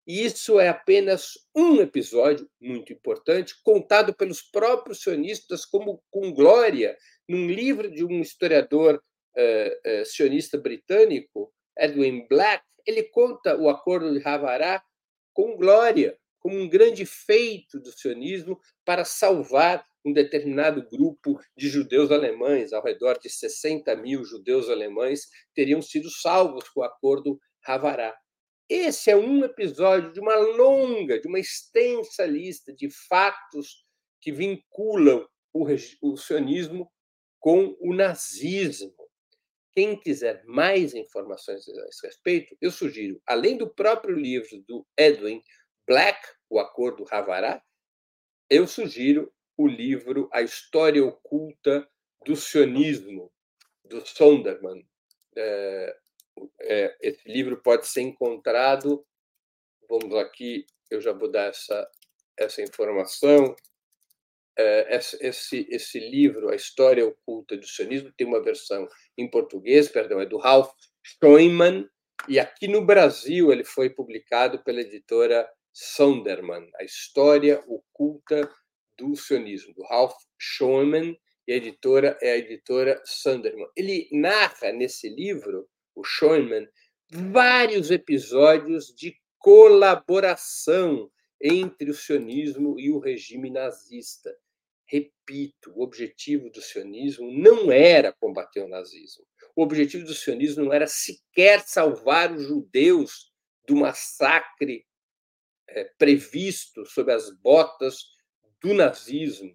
[0.06, 6.96] E isso é apenas um episódio muito importante, contado pelos próprios sionistas como com glória,
[7.28, 9.02] num livro de um historiador
[9.36, 14.82] uh, uh, sionista britânico, Edwin Black, ele conta o acordo de Havará
[15.32, 22.10] com glória, como um grande feito do sionismo para salvar um determinado grupo de judeus
[22.10, 28.16] alemães, ao redor de 60 mil judeus alemães teriam sido salvos com o acordo Havará.
[28.68, 33.84] Esse é um episódio de uma longa, de uma extensa lista de fatos
[34.20, 35.66] que vinculam o,
[36.02, 36.90] o sionismo
[37.38, 38.94] com o nazismo.
[39.80, 45.42] Quem quiser mais informações a esse respeito, eu sugiro, além do próprio livro do Edwin
[45.86, 47.64] Black, O Acordo Havará,
[48.50, 51.88] eu sugiro o livro A História Oculta
[52.26, 53.32] do Sionismo,
[53.82, 54.86] do Sonderman.
[55.34, 55.96] É,
[56.60, 59.02] é, esse livro pode ser encontrado.
[59.88, 61.90] Vamos aqui, eu já vou dar essa,
[62.36, 63.56] essa informação.
[64.58, 70.20] É, esse, esse livro, A História Oculta do Sionismo, tem uma versão em português, perdão,
[70.20, 70.70] é do Ralph
[71.06, 71.88] Steinman,
[72.28, 78.50] e aqui no Brasil ele foi publicado pela editora Sonderman, A História Oculta
[78.98, 83.66] do Sionismo, do Ralph Steinman, e a editora é a editora Sonderman.
[83.76, 86.68] Ele narra nesse livro o Schoenman,
[87.10, 94.34] vários episódios de colaboração entre o sionismo e o regime nazista.
[94.86, 99.24] Repito, o objetivo do sionismo não era combater o nazismo.
[99.54, 103.32] O objetivo do sionismo não era sequer salvar os judeus
[103.66, 104.84] do massacre
[105.68, 108.04] é, previsto sob as botas
[108.60, 109.54] do nazismo.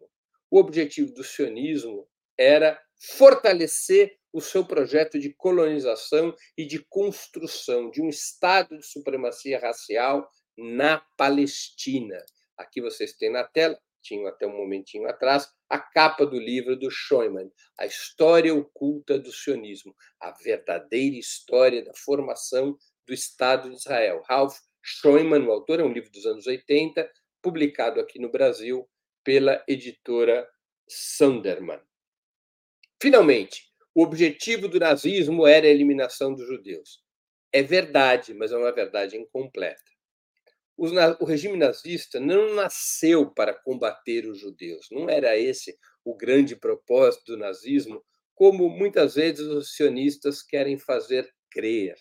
[0.50, 2.82] O objetivo do sionismo era
[3.18, 10.30] fortalecer o seu projeto de colonização e de construção de um Estado de supremacia racial
[10.58, 12.24] na Palestina.
[12.58, 16.92] Aqui vocês têm na tela, tinham até um momentinho atrás, a capa do livro do
[16.92, 24.22] Scheumann, A História Oculta do Sionismo, a verdadeira história da formação do Estado de Israel.
[24.28, 28.88] Ralph Scheumann, o autor, é um livro dos anos 80, publicado aqui no Brasil
[29.24, 30.48] pela editora
[30.88, 31.82] Sunderman.
[33.02, 37.04] Finalmente, o objetivo do nazismo era a eliminação dos judeus.
[37.52, 39.95] É verdade, mas é uma verdade incompleta.
[40.78, 47.34] O regime nazista não nasceu para combater os judeus, não era esse o grande propósito
[47.34, 51.96] do nazismo, como muitas vezes os sionistas querem fazer crer.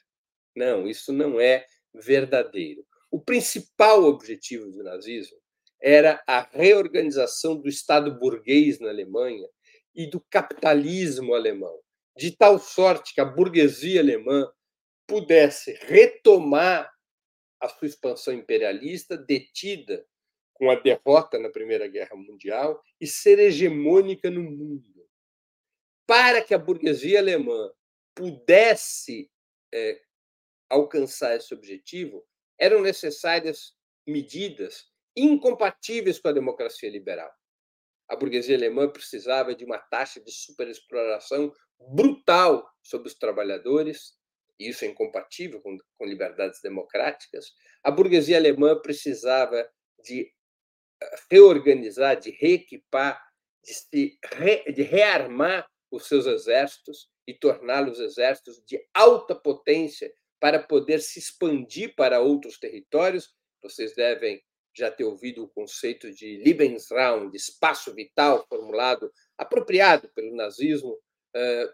[0.54, 2.84] Não, isso não é verdadeiro.
[3.10, 5.38] O principal objetivo do nazismo
[5.80, 9.46] era a reorganização do Estado burguês na Alemanha
[9.94, 11.78] e do capitalismo alemão,
[12.16, 14.50] de tal sorte que a burguesia alemã
[15.06, 16.90] pudesse retomar
[17.64, 20.06] a sua expansão imperialista, detida
[20.52, 25.08] com a derrota na Primeira Guerra Mundial, e ser hegemônica no mundo.
[26.06, 27.72] Para que a burguesia alemã
[28.14, 29.30] pudesse
[29.72, 30.00] é,
[30.68, 32.24] alcançar esse objetivo,
[32.58, 33.74] eram necessárias
[34.06, 37.32] medidas incompatíveis com a democracia liberal.
[38.08, 44.12] A burguesia alemã precisava de uma taxa de superexploração brutal sobre os trabalhadores,
[44.58, 47.52] e isso é incompatível com, com liberdades democráticas.
[47.82, 49.68] A burguesia alemã precisava
[50.02, 50.30] de
[51.02, 53.20] eh, reorganizar, de reequipar,
[53.62, 60.62] de, se re, de rearmar os seus exércitos e torná-los exércitos de alta potência para
[60.62, 63.34] poder se expandir para outros territórios.
[63.62, 64.42] Vocês devem
[64.76, 70.98] já ter ouvido o conceito de Lebensraum, de espaço vital, formulado, apropriado pelo nazismo,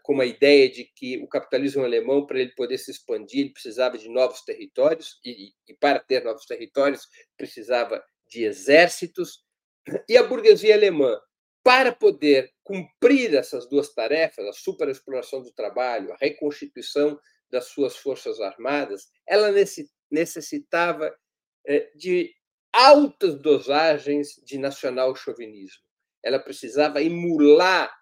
[0.02, 3.98] com a ideia de que o capitalismo alemão, para ele poder se expandir, ele precisava
[3.98, 9.44] de novos territórios, e, e para ter novos territórios, precisava de exércitos.
[10.08, 11.18] E a burguesia alemã,
[11.62, 17.20] para poder cumprir essas duas tarefas, a superexploração do trabalho, a reconstituição
[17.50, 19.52] das suas forças armadas, ela
[20.10, 21.14] necessitava
[21.96, 22.32] de
[22.72, 25.82] altas dosagens de nacional-chauvinismo.
[26.22, 27.92] Ela precisava emular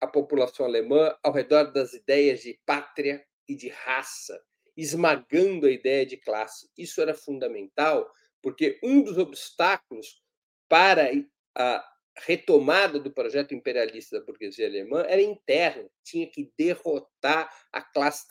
[0.00, 4.40] a população alemã ao redor das ideias de pátria e de raça,
[4.76, 6.70] esmagando a ideia de classe.
[6.76, 8.10] Isso era fundamental,
[8.42, 10.22] porque um dos obstáculos
[10.68, 11.10] para
[11.54, 11.84] a
[12.16, 18.26] retomada do projeto imperialista da burguesia alemã era interna, tinha que derrotar a classe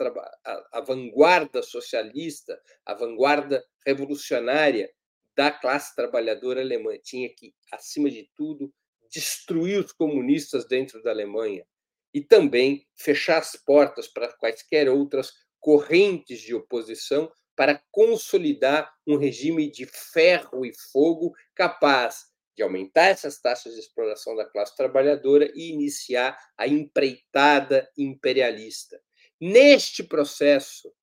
[0.46, 4.92] a, a vanguarda socialista, a vanguarda revolucionária
[5.36, 8.74] da classe trabalhadora alemã, tinha que acima de tudo
[9.12, 11.66] destruir os comunistas dentro da Alemanha
[12.14, 19.70] e também fechar as portas para quaisquer outras correntes de oposição para consolidar um regime
[19.70, 25.72] de ferro e fogo capaz de aumentar essas taxas de exploração da classe trabalhadora e
[25.72, 29.02] iniciar a empreitada imperialista.
[29.40, 30.94] Neste processo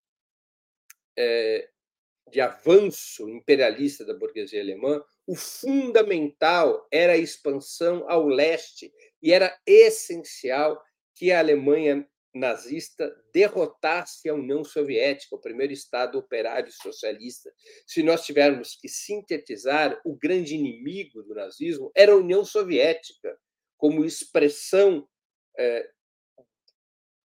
[1.19, 1.69] é,
[2.31, 9.59] de avanço imperialista da burguesia alemã, o fundamental era a expansão ao leste e era
[9.67, 10.81] essencial
[11.15, 17.51] que a Alemanha nazista derrotasse a União Soviética, o primeiro Estado operário socialista.
[17.87, 23.37] Se nós tivermos que sintetizar, o grande inimigo do nazismo era a União Soviética,
[23.77, 25.09] como expressão
[25.59, 25.91] é,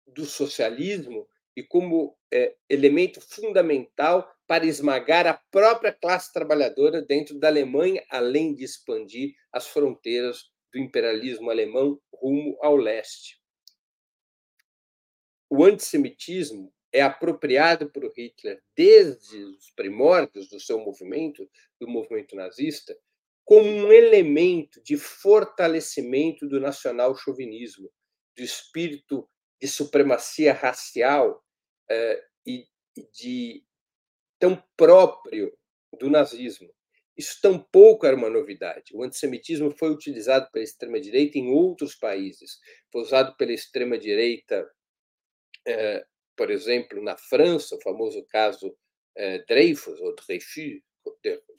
[0.07, 7.49] do socialismo e como é, elemento fundamental para esmagar a própria classe trabalhadora dentro da
[7.49, 13.41] Alemanha, além de expandir as fronteiras do imperialismo alemão rumo ao leste.
[15.49, 21.49] O antissemitismo é apropriado por Hitler desde os primórdios do seu movimento,
[21.81, 22.97] do movimento nazista,
[23.45, 27.91] como um elemento de fortalecimento do nacional-chauvinismo,
[28.37, 29.29] do espírito
[29.61, 31.45] de supremacia racial
[31.91, 32.67] eh, e
[33.13, 33.65] de
[34.45, 35.57] tão próprio
[35.99, 36.69] do nazismo.
[37.17, 38.95] Isso tampouco era uma novidade.
[38.95, 42.59] O antissemitismo foi utilizado pela extrema-direita em outros países.
[42.93, 44.71] Foi usado pela extrema-direita,
[45.67, 46.05] eh,
[46.37, 48.77] por exemplo, na França, o famoso caso
[49.17, 50.15] eh, Dreyfus, ou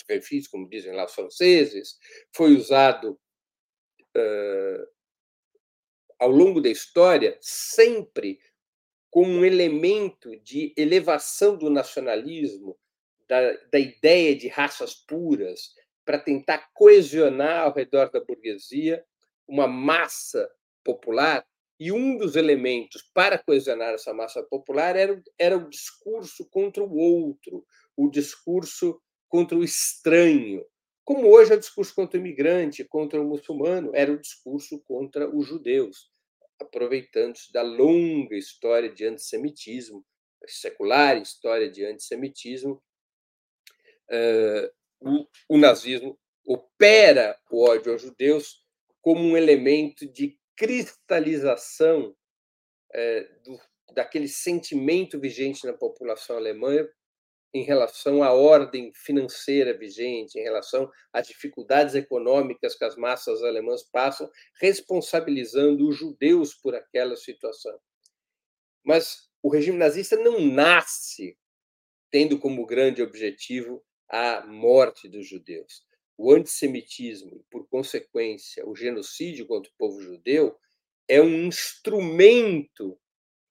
[0.07, 1.97] Dreyfus, como dizem lá os franceses.
[2.35, 3.19] Foi usado
[4.15, 4.85] eh,
[6.19, 8.39] ao longo da história sempre
[9.09, 12.77] como um elemento de elevação do nacionalismo,
[13.27, 15.73] da, da ideia de raças puras,
[16.05, 19.03] para tentar coesionar ao redor da burguesia
[19.47, 20.49] uma massa
[20.83, 21.45] popular.
[21.79, 26.95] E um dos elementos para coesionar essa massa popular era, era o discurso contra o
[26.95, 27.65] outro,
[27.97, 30.65] o discurso contra o estranho.
[31.03, 35.29] Como hoje é o discurso contra o imigrante, contra o muçulmano, era o discurso contra
[35.29, 36.09] os judeus
[36.59, 40.05] aproveitando-se da longa história de antissemitismo,
[40.47, 42.81] secular história de antissemitismo,
[44.11, 48.63] uh, o, o nazismo opera o ódio aos judeus
[49.01, 52.15] como um elemento de cristalização
[52.93, 53.59] uh, do,
[53.93, 56.87] daquele sentimento vigente na população alemã
[57.55, 63.81] em relação à ordem financeira vigente, em relação às dificuldades econômicas que as massas alemãs
[63.81, 64.29] passam,
[64.59, 67.79] responsabilizando os judeus por aquela situação.
[68.83, 71.37] Mas o regime nazista não nasce
[72.11, 75.83] tendo como grande objetivo a morte dos judeus.
[76.17, 80.57] O antissemitismo, por consequência, o genocídio contra o povo judeu,
[81.07, 82.97] é um instrumento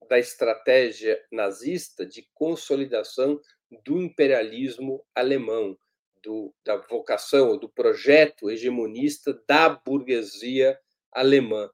[0.08, 3.40] da estratégia nazista de consolidação
[3.84, 5.76] do imperialismo alemão,
[6.22, 10.78] do, da vocação, do projeto hegemonista da burguesia
[11.12, 11.70] alemã.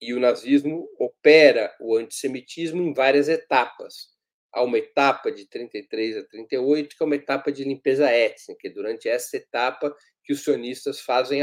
[0.00, 4.13] E o nazismo opera o antissemitismo em várias etapas.
[4.54, 8.70] Há uma etapa de 33 a 38, que é uma etapa de limpeza étnica, e
[8.70, 11.40] durante essa etapa que os sionistas fazem,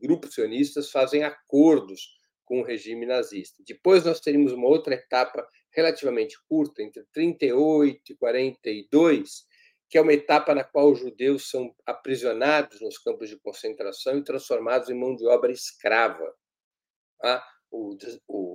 [0.00, 3.62] grupos sionistas fazem acordos com o regime nazista.
[3.66, 9.46] Depois nós teríamos uma outra etapa relativamente curta, entre 38 e 42,
[9.88, 14.24] que é uma etapa na qual os judeus são aprisionados nos campos de concentração e
[14.24, 16.34] transformados em mão de obra escrava.
[17.70, 17.96] O,
[18.26, 18.49] o,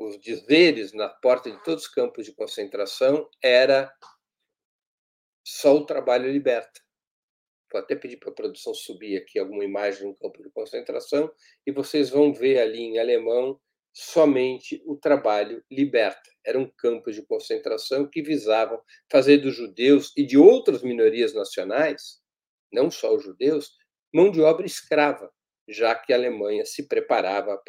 [0.00, 3.92] os dizeres na porta de todos os campos de concentração era
[5.44, 6.80] só o trabalho liberta.
[7.70, 11.30] Vou até pedir para a produção subir aqui alguma imagem de um campo de concentração
[11.66, 13.60] e vocês vão ver ali em alemão
[13.92, 16.30] somente o trabalho liberta.
[16.46, 18.82] Eram campos de concentração que visavam
[19.12, 22.22] fazer dos judeus e de outras minorias nacionais,
[22.72, 23.76] não só os judeus,
[24.14, 25.30] mão de obra escrava,
[25.68, 27.60] já que a Alemanha se preparava,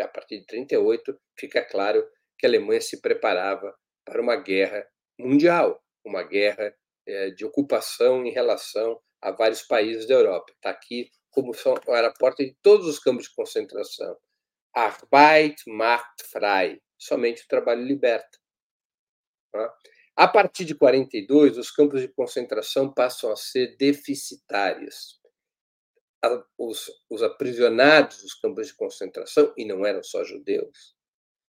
[0.00, 2.06] a partir de 38, fica claro
[2.38, 3.74] que a Alemanha se preparava
[4.04, 4.86] para uma guerra
[5.18, 6.74] mundial, uma guerra
[7.06, 10.52] eh, de ocupação em relação a vários países da Europa.
[10.54, 14.16] Está aqui como são, era a porta de todos os campos de concentração.
[14.74, 16.80] Arbeit macht frei.
[16.98, 18.38] Somente o trabalho liberta.
[19.52, 19.74] Tá?
[20.16, 25.19] A partir de 42, os campos de concentração passam a ser deficitários.
[26.58, 30.94] Os, os aprisionados dos campos de concentração, e não eram só judeus,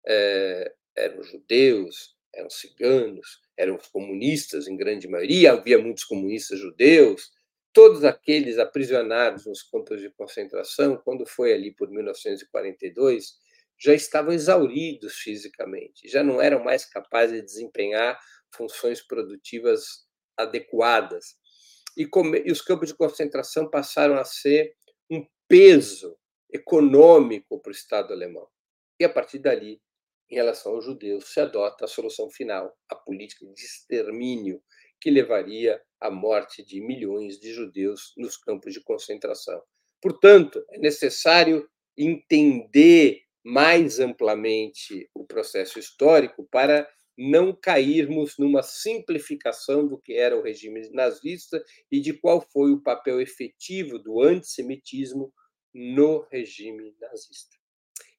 [0.06, 7.30] é, eram judeus, eram ciganos, eram comunistas em grande maioria, havia muitos comunistas judeus,
[7.72, 13.38] todos aqueles aprisionados nos campos de concentração, quando foi ali por 1942,
[13.78, 18.18] já estavam exauridos fisicamente, já não eram mais capazes de desempenhar
[18.52, 20.06] funções produtivas
[20.36, 21.36] adequadas.
[22.00, 22.08] E,
[22.46, 24.74] e os campos de concentração passaram a ser
[25.10, 26.16] um peso
[26.50, 28.48] econômico para o Estado alemão.
[28.98, 29.82] E a partir dali,
[30.30, 34.62] em relação aos judeus, se adota a solução final, a política de extermínio
[34.98, 39.60] que levaria à morte de milhões de judeus nos campos de concentração.
[40.00, 49.98] Portanto, é necessário entender mais amplamente o processo histórico para não cairmos numa simplificação do
[49.98, 55.32] que era o regime nazista e de qual foi o papel efetivo do antissemitismo
[55.74, 57.56] no regime nazista.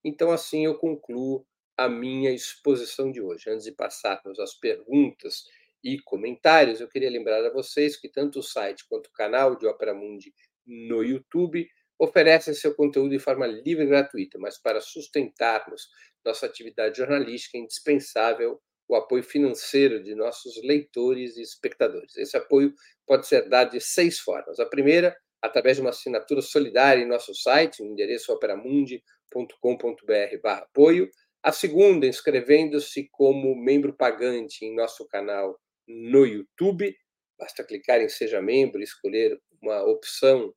[0.03, 1.45] Então, assim eu concluo
[1.77, 3.49] a minha exposição de hoje.
[3.49, 5.45] Antes de passarmos às perguntas
[5.83, 9.65] e comentários, eu queria lembrar a vocês que tanto o site quanto o canal de
[9.65, 10.33] Opera Mundi
[10.65, 11.67] no YouTube
[11.97, 15.87] oferecem seu conteúdo de forma livre e gratuita, mas para sustentarmos
[16.23, 18.61] nossa atividade jornalística é indispensável
[18.91, 22.17] o apoio financeiro de nossos leitores e espectadores.
[22.17, 22.73] Esse apoio
[23.07, 24.59] pode ser dado de seis formas.
[24.59, 31.09] A primeira, através de uma assinatura solidária em nosso site, no endereço operamundi.com.br/apoio.
[31.41, 36.93] A segunda, inscrevendo-se como membro pagante em nosso canal no YouTube.
[37.39, 40.53] Basta clicar em Seja Membro e escolher uma opção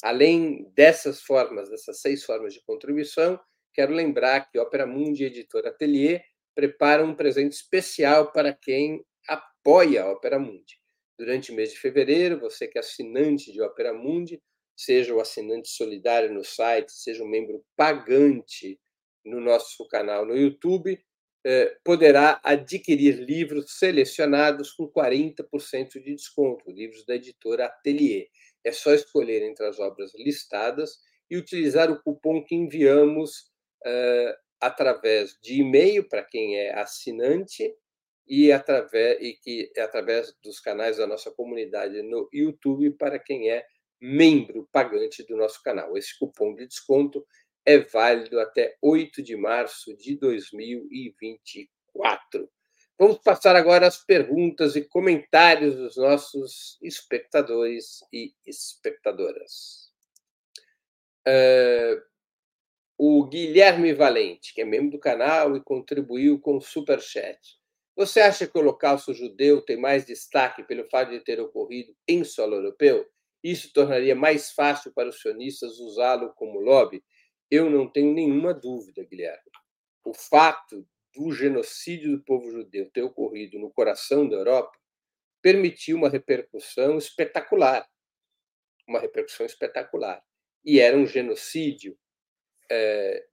[0.03, 3.39] Além dessas formas, dessas seis formas de contribuição,
[3.71, 6.23] quero lembrar que Opera Mundi Editora Atelier
[6.57, 10.81] preparam um presente especial para quem apoia a Opera Mundi.
[11.15, 14.41] Durante o mês de fevereiro, você que é assinante de Opera Mundi,
[14.75, 18.79] seja o assinante solidário no site, seja um membro pagante
[19.23, 20.99] no nosso canal no YouTube,
[21.45, 28.29] eh, poderá adquirir livros selecionados com 40% de desconto, livros da editora Atelier.
[28.63, 30.97] É só escolher entre as obras listadas
[31.29, 33.51] e utilizar o cupom que enviamos
[33.85, 37.73] uh, através de e-mail para quem é assinante
[38.27, 43.49] e através e que é através dos canais da nossa comunidade no YouTube para quem
[43.49, 43.65] é
[43.99, 45.97] membro pagante do nosso canal.
[45.97, 47.25] Esse cupom de desconto
[47.65, 52.49] é válido até 8 de março de 2024.
[52.99, 59.91] Vamos passar agora às perguntas e comentários dos nossos espectadores e espectadoras.
[61.27, 62.01] Uh,
[62.97, 67.39] o Guilherme Valente, que é membro do canal e contribuiu com o Superchat.
[67.95, 72.23] Você acha que o Holocausto judeu tem mais destaque pelo fato de ter ocorrido em
[72.23, 73.07] solo europeu?
[73.43, 77.03] Isso tornaria mais fácil para os sionistas usá-lo como lobby?
[77.49, 79.51] Eu não tenho nenhuma dúvida, Guilherme.
[80.03, 84.77] O fato do genocídio do povo judeu ter ocorrido no coração da Europa
[85.41, 87.87] permitiu uma repercussão espetacular.
[88.87, 90.23] Uma repercussão espetacular
[90.67, 91.97] e era um genocídio
[92.69, 93.25] é,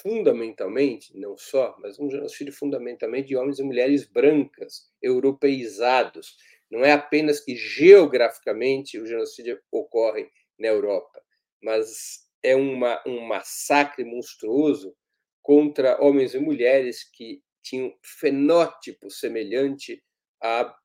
[0.00, 6.36] fundamentalmente, não só, mas um genocídio fundamentalmente de homens e mulheres brancas, europeizados.
[6.70, 10.28] Não é apenas que geograficamente o genocídio ocorre
[10.58, 11.22] na Europa,
[11.62, 14.94] mas é uma, um massacre monstruoso
[15.42, 20.02] contra homens e mulheres que tinham fenótipo semelhante
[20.42, 20.76] a,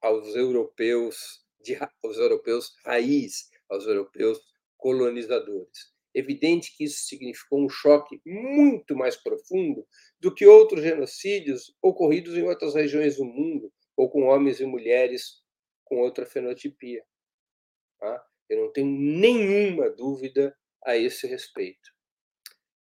[0.00, 4.40] aos europeus de, aos europeus raiz, aos europeus
[4.84, 5.94] colonizadores.
[6.14, 9.86] Evidente que isso significou um choque muito mais profundo
[10.20, 15.42] do que outros genocídios ocorridos em outras regiões do mundo, ou com homens e mulheres
[15.84, 17.02] com outra fenotipia.
[17.98, 18.22] Tá?
[18.50, 20.54] Eu não tenho nenhuma dúvida
[20.84, 21.94] a esse respeito.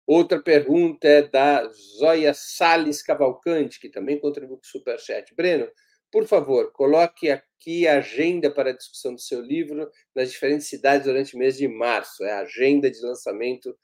[0.07, 5.34] Outra pergunta é da Zóia Sales Cavalcante, que também contribuiu com o Superchat.
[5.34, 5.70] Breno,
[6.11, 11.06] por favor, coloque aqui a agenda para a discussão do seu livro nas diferentes cidades
[11.06, 12.24] durante o mês de março.
[12.24, 13.76] É a agenda de lançamento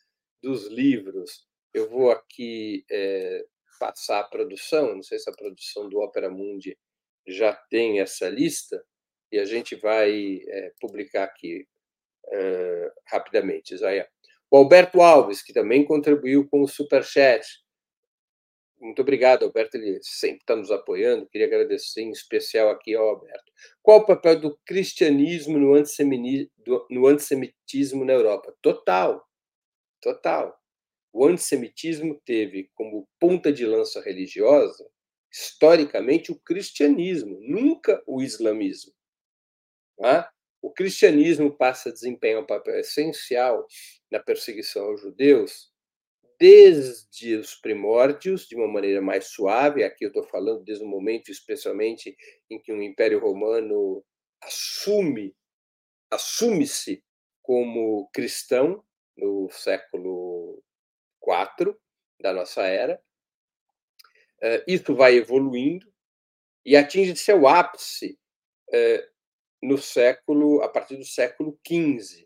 [0.43, 1.47] dos livros.
[1.73, 3.45] Eu vou aqui é,
[3.79, 6.77] passar a produção, não sei se a produção do Opera Mundi
[7.27, 8.83] já tem essa lista,
[9.31, 11.67] e a gente vai é, publicar aqui
[12.29, 14.09] é, rapidamente, Zaya.
[14.51, 17.45] O Alberto Alves, que também contribuiu com o Superchat,
[18.81, 19.77] muito obrigado, Alberto.
[19.77, 21.27] Ele sempre está nos apoiando.
[21.27, 23.53] Queria agradecer em especial aqui ao Alberto.
[23.83, 25.75] Qual o papel do cristianismo no,
[26.91, 28.55] no antissemitismo na Europa?
[28.61, 29.27] Total.
[30.01, 30.57] Total.
[31.13, 34.87] O antissemitismo teve como ponta de lança religiosa,
[35.33, 38.93] historicamente, o cristianismo, nunca o islamismo.
[39.99, 40.31] Tá?
[40.61, 43.67] O cristianismo passa a desempenhar um papel essencial
[44.11, 45.71] na perseguição aos judeus
[46.39, 49.85] desde os primórdios, de uma maneira mais suave.
[49.85, 52.17] Aqui eu estou falando desde o momento, especialmente,
[52.51, 54.05] em que o Império Romano
[54.43, 55.35] assume,
[56.11, 57.03] assume-se
[57.43, 58.85] como cristão
[59.17, 60.63] no século
[61.23, 61.75] IV
[62.21, 63.01] da nossa era.
[64.43, 65.91] Eh, isso vai evoluindo
[66.65, 68.19] e atinge seu ápice
[68.73, 69.09] eh,
[69.63, 72.26] no século, a partir do século XV,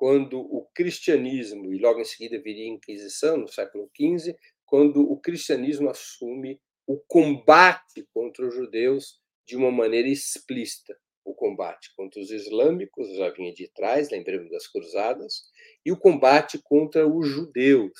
[0.00, 4.34] quando o cristianismo, e logo em seguida viria a Inquisição, no século XV,
[4.64, 10.96] quando o cristianismo assume o combate contra os judeus de uma maneira explícita.
[11.22, 15.42] O combate contra os islâmicos já vinha de trás, lembremos das cruzadas,
[15.84, 17.92] e o combate contra os judeus.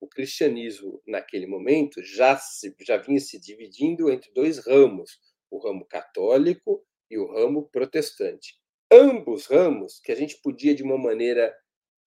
[0.00, 5.18] O cristianismo, naquele momento, já, se, já vinha se dividindo entre dois ramos,
[5.50, 8.61] o ramo católico e o ramo protestante
[8.92, 11.56] ambos ramos que a gente podia, de uma maneira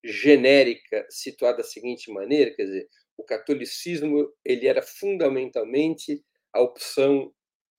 [0.03, 6.23] genérica, situar da seguinte maneira, quer dizer, o catolicismo ele era fundamentalmente
[6.53, 7.33] a opção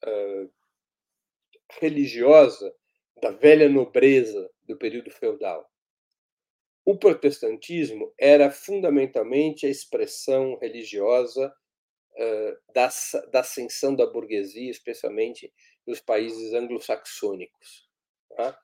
[0.04, 0.52] uh,
[1.80, 2.74] religiosa
[3.22, 5.70] da velha nobreza do período feudal.
[6.84, 12.88] O protestantismo era fundamentalmente a expressão religiosa uh, da,
[13.30, 15.52] da ascensão da burguesia, especialmente
[15.86, 17.88] nos países anglo-saxônicos.
[18.36, 18.58] Tá?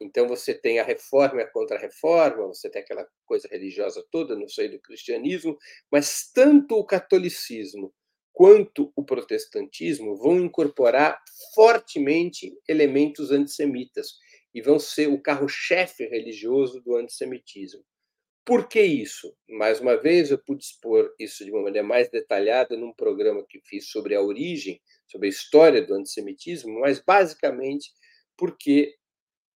[0.00, 4.48] Então você tem a reforma e a contra-reforma, você tem aquela coisa religiosa toda no
[4.48, 5.56] seio do cristianismo,
[5.90, 7.92] mas tanto o catolicismo
[8.32, 11.20] quanto o protestantismo vão incorporar
[11.54, 14.12] fortemente elementos antissemitas
[14.54, 17.84] e vão ser o carro-chefe religioso do antissemitismo.
[18.44, 19.36] Por que isso?
[19.48, 23.60] Mais uma vez, eu pude expor isso de uma maneira mais detalhada num programa que
[23.60, 27.90] fiz sobre a origem, sobre a história do antissemitismo, mas basicamente
[28.36, 28.94] porque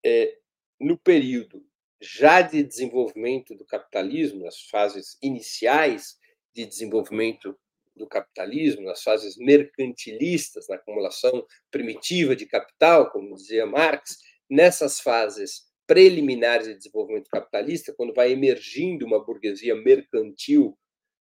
[0.06, 0.38] é,
[0.80, 1.64] no período
[2.02, 6.18] já de desenvolvimento do capitalismo, nas fases iniciais
[6.54, 7.58] de desenvolvimento
[7.96, 14.18] do capitalismo, nas fases mercantilistas, na acumulação primitiva de capital, como dizia Marx,
[14.50, 20.78] nessas fases preliminares de desenvolvimento capitalista, quando vai emergindo uma burguesia mercantil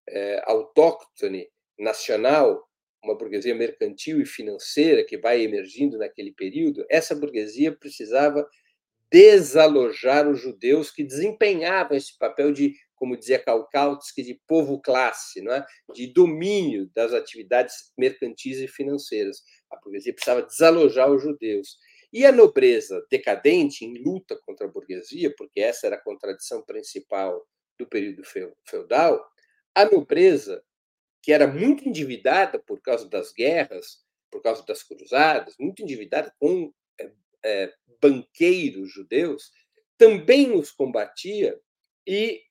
[0.09, 2.67] é, autóctone, nacional,
[3.03, 8.47] uma burguesia mercantil e financeira que vai emergindo naquele período, essa burguesia precisava
[9.11, 15.65] desalojar os judeus que desempenhavam esse papel de, como dizia Kautsky, de povo-classe, não é?
[15.93, 19.43] de domínio das atividades mercantis e financeiras.
[19.69, 21.77] A burguesia precisava desalojar os judeus.
[22.13, 27.45] E a nobreza decadente, em luta contra a burguesia, porque essa era a contradição principal
[27.77, 28.21] do período
[28.65, 29.25] feudal,
[29.73, 30.63] a nobreza,
[31.21, 36.73] que era muito endividada por causa das guerras, por causa das cruzadas, muito endividada com
[37.43, 39.51] é, banqueiros judeus,
[39.97, 41.59] também os combatia
[42.07, 42.41] e,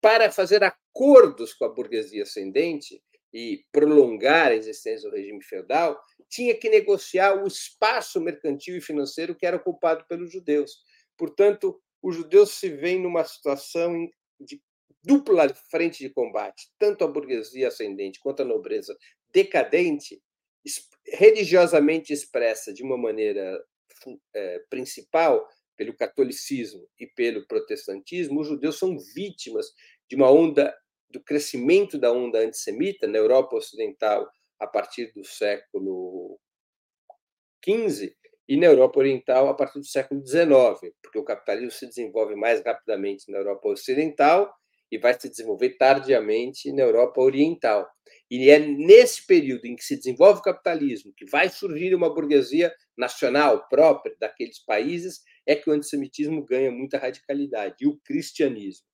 [0.00, 6.54] para fazer acordos com a burguesia ascendente e prolongar a existência do regime feudal, tinha
[6.54, 10.82] que negociar o espaço mercantil e financeiro que era ocupado pelos judeus.
[11.16, 14.08] Portanto, os judeus se veem numa situação
[14.40, 14.60] de
[15.04, 18.96] dupla frente de combate, tanto a burguesia ascendente quanto a nobreza
[19.32, 20.22] decadente,
[21.06, 23.62] religiosamente expressa de uma maneira
[24.34, 25.46] é, principal
[25.76, 29.66] pelo catolicismo e pelo protestantismo, os judeus são vítimas
[30.08, 30.76] de uma onda
[31.10, 36.38] do crescimento da onda antissemita na Europa Ocidental a partir do século
[37.64, 38.14] XV
[38.48, 42.62] e na Europa Oriental a partir do século XIX, porque o capitalismo se desenvolve mais
[42.64, 44.52] rapidamente na Europa Ocidental
[44.92, 47.90] e vai se desenvolver tardiamente na Europa Oriental.
[48.30, 52.70] E é nesse período em que se desenvolve o capitalismo, que vai surgir uma burguesia
[52.96, 57.76] nacional própria daqueles países, é que o antissemitismo ganha muita radicalidade.
[57.80, 58.86] E o cristianismo,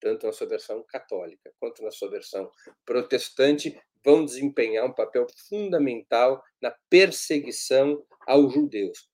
[0.00, 2.50] tanto na sua versão católica quanto na sua versão
[2.84, 9.08] protestante, vão desempenhar um papel fundamental na perseguição aos judeus.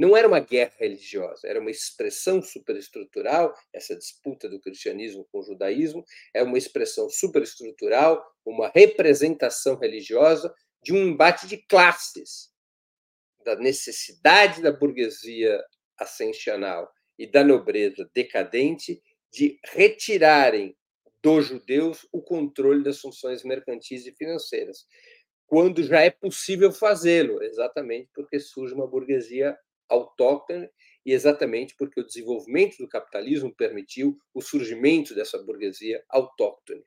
[0.00, 5.42] Não era uma guerra religiosa, era uma expressão superestrutural, essa disputa do cristianismo com o
[5.42, 12.48] judaísmo, é uma expressão superestrutural, uma representação religiosa de um embate de classes,
[13.44, 15.62] da necessidade da burguesia
[15.98, 20.74] ascensional e da nobreza decadente de retirarem
[21.22, 24.86] dos judeus o controle das funções mercantis e financeiras,
[25.46, 29.58] quando já é possível fazê-lo, exatamente porque surge uma burguesia
[29.90, 30.68] autóctone
[31.04, 36.84] e exatamente porque o desenvolvimento do capitalismo permitiu o surgimento dessa burguesia autóctone.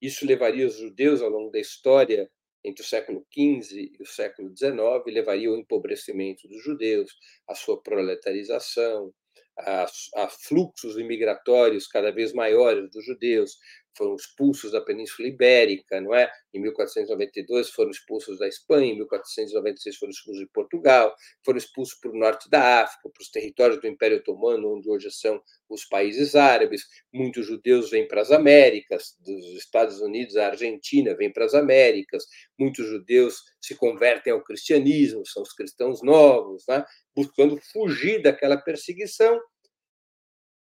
[0.00, 2.30] Isso levaria os judeus ao longo da história
[2.64, 4.74] entre o século XV e o século XIX,
[5.06, 7.10] levaria ao empobrecimento dos judeus,
[7.48, 9.12] à sua proletarização,
[9.58, 9.86] a,
[10.16, 13.56] a fluxos imigratórios cada vez maiores dos judeus,
[13.96, 16.30] foram expulsos da Península Ibérica, não é?
[16.54, 21.14] Em 1492 foram expulsos da Espanha, em 1496 foram expulsos de Portugal,
[21.44, 25.10] foram expulsos para o norte da África, para os territórios do Império Otomano, onde hoje
[25.10, 26.82] são os países árabes.
[27.12, 32.24] Muitos judeus vêm para as Américas, dos Estados Unidos à Argentina vêm para as Américas.
[32.58, 36.84] Muitos judeus se convertem ao cristianismo, são os cristãos novos, é?
[37.14, 39.38] buscando fugir daquela perseguição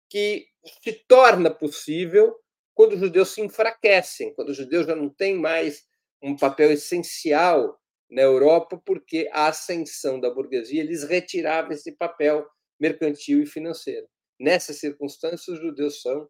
[0.09, 0.47] que
[0.83, 2.37] se torna possível
[2.75, 5.85] quando os judeus se enfraquecem, quando os judeus já não têm mais
[6.23, 7.79] um papel essencial
[8.11, 12.47] na Europa, porque a ascensão da burguesia lhes retirava esse papel
[12.79, 14.07] mercantil e financeiro.
[14.39, 16.29] Nessas circunstâncias, os judeus são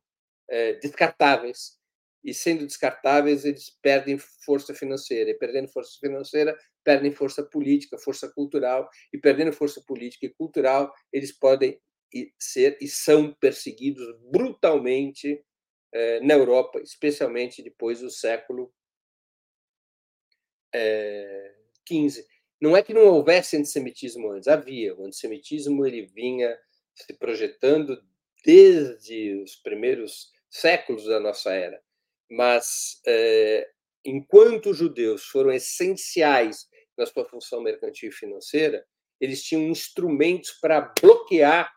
[0.49, 1.80] é, descartáveis.
[2.24, 5.30] E, sendo descartáveis, eles perdem força financeira.
[5.30, 8.88] E, perdendo força financeira, perdem força política, força cultural.
[9.12, 11.80] E, perdendo força política e cultural, eles podem
[12.38, 15.43] ser e são perseguidos brutalmente
[15.93, 18.72] eh, na Europa, especialmente depois do século
[21.86, 22.20] XV.
[22.20, 22.26] Eh,
[22.61, 24.95] não é que não houvesse antissemitismo antes, havia.
[24.95, 26.57] O antissemitismo ele vinha
[26.95, 28.01] se projetando
[28.45, 31.82] desde os primeiros séculos da nossa era.
[32.30, 33.68] Mas, eh,
[34.05, 38.86] enquanto os judeus foram essenciais na sua função mercantil e financeira,
[39.20, 41.72] eles tinham instrumentos para bloquear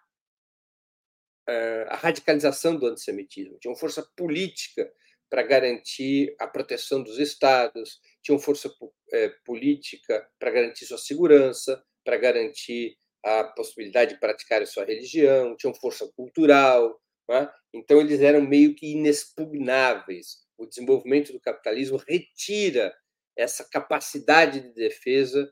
[1.89, 4.91] a radicalização do antissemitismo, tinham força política
[5.29, 8.71] para garantir a proteção dos estados, tinham força
[9.11, 15.73] é, política para garantir sua segurança, para garantir a possibilidade de praticar sua religião, tinham
[15.73, 17.01] força cultural.
[17.31, 17.49] É?
[17.73, 20.45] Então, eles eram meio que inexpugnáveis.
[20.57, 22.95] O desenvolvimento do capitalismo retira
[23.35, 25.51] essa capacidade de defesa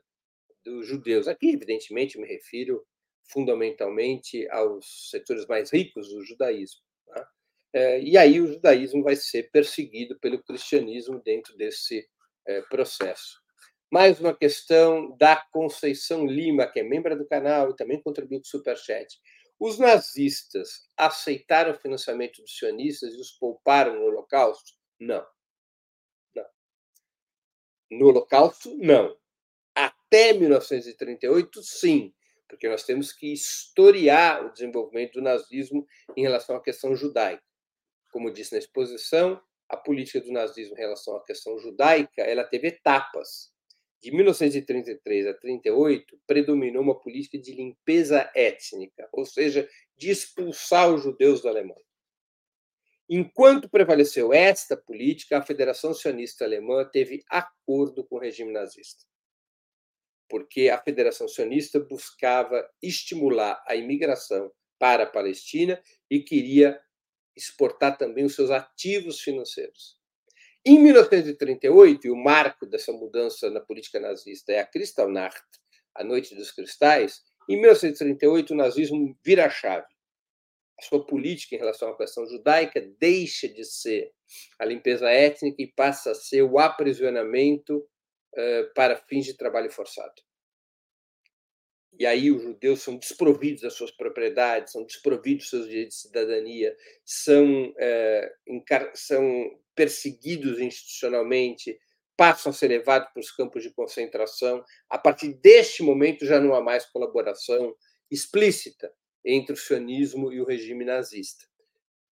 [0.64, 1.26] dos judeus.
[1.26, 2.86] Aqui, evidentemente, me refiro
[3.24, 6.80] fundamentalmente aos setores mais ricos do judaísmo.
[7.06, 7.28] Tá?
[8.00, 12.08] E aí o judaísmo vai ser perseguido pelo cristianismo dentro desse
[12.68, 13.42] processo.
[13.90, 18.44] Mais uma questão da Conceição Lima, que é membro do canal e também contribuiu com
[18.44, 19.20] o Superchat.
[19.58, 24.72] Os nazistas aceitaram o financiamento dos sionistas e os pouparam no Holocausto?
[24.98, 25.24] Não.
[26.34, 26.44] não.
[27.92, 29.16] No Holocausto, não.
[29.74, 32.12] Até 1938, sim,
[32.54, 35.84] porque nós temos que historiar o desenvolvimento do nazismo
[36.16, 37.42] em relação à questão judaica.
[38.12, 42.68] Como disse na exposição, a política do nazismo em relação à questão judaica, ela teve
[42.68, 43.52] etapas.
[44.00, 51.02] De 1933 a 38, predominou uma política de limpeza étnica, ou seja, de expulsar os
[51.02, 51.84] judeus da Alemanha.
[53.08, 59.04] Enquanto prevaleceu esta política, a Federação Sionista Alemã teve acordo com o regime nazista,
[60.28, 66.80] porque a Federação Sionista buscava estimular a imigração para a Palestina e queria
[67.36, 69.98] exportar também os seus ativos financeiros.
[70.64, 75.44] Em 1938, e o marco dessa mudança na política nazista é a Kristallnacht,
[75.94, 79.86] a Noite dos Cristais, em 1938 o nazismo vira a chave.
[80.78, 84.10] A sua política em relação à questão judaica deixa de ser
[84.58, 87.86] a limpeza étnica e passa a ser o aprisionamento
[88.74, 90.22] para fins de trabalho forçado
[91.98, 96.02] e aí os judeus são desprovidos das suas propriedades, são desprovidos dos seus direitos de
[96.02, 98.32] cidadania, são, é,
[98.94, 101.78] são perseguidos institucionalmente,
[102.16, 104.64] passam a ser levados para os campos de concentração.
[104.88, 107.74] A partir deste momento já não há mais colaboração
[108.10, 108.92] explícita
[109.24, 111.44] entre o sionismo e o regime nazista.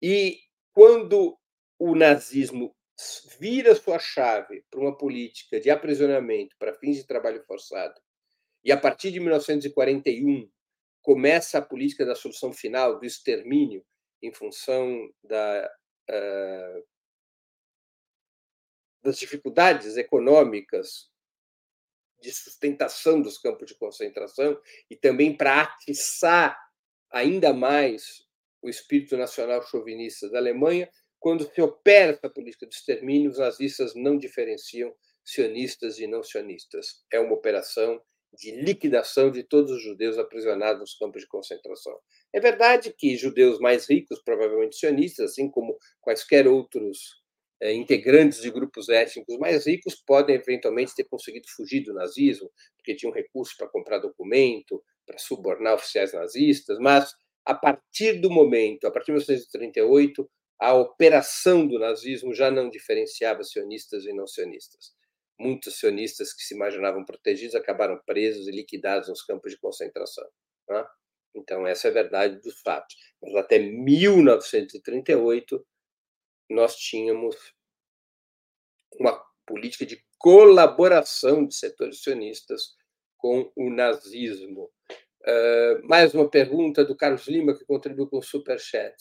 [0.02, 0.40] E
[0.72, 1.38] quando
[1.78, 2.74] o nazismo
[3.38, 8.00] vira sua chave para uma política de aprisionamento para fins de trabalho forçado
[8.64, 10.50] e a partir de 1941
[11.00, 13.84] começa a política da solução final, do extermínio,
[14.20, 15.70] em função da,
[16.10, 16.86] uh,
[19.02, 21.08] das dificuldades econômicas
[22.20, 26.58] de sustentação dos campos de concentração e também para atiçar
[27.10, 28.26] ainda mais
[28.60, 30.90] o espírito nacional chauvinista da Alemanha,
[31.20, 34.94] quando se opera essa política de extermínio, os nazistas não diferenciam
[35.24, 37.04] sionistas e não sionistas.
[37.12, 38.00] É uma operação
[38.32, 41.98] de liquidação de todos os judeus aprisionados nos campos de concentração.
[42.32, 47.22] É verdade que judeus mais ricos, provavelmente sionistas, assim como quaisquer outros
[47.60, 52.94] é, integrantes de grupos étnicos mais ricos, podem eventualmente ter conseguido fugir do nazismo, porque
[52.94, 57.12] tinham recursos para comprar documento, para subornar oficiais nazistas, mas
[57.44, 60.30] a partir do momento, a partir de 1938,
[60.60, 64.98] a operação do nazismo já não diferenciava sionistas e não sionistas
[65.38, 70.28] muitos sionistas que se imaginavam protegidos acabaram presos e liquidados nos campos de concentração.
[70.68, 70.84] Né?
[71.34, 72.94] Então, essa é a verdade dos fatos.
[73.22, 75.66] Mas até 1938,
[76.50, 77.36] nós tínhamos
[78.98, 82.74] uma política de colaboração de setores sionistas
[83.16, 84.70] com o nazismo.
[85.22, 88.96] Uh, mais uma pergunta do Carlos Lima, que contribuiu com o Superchat.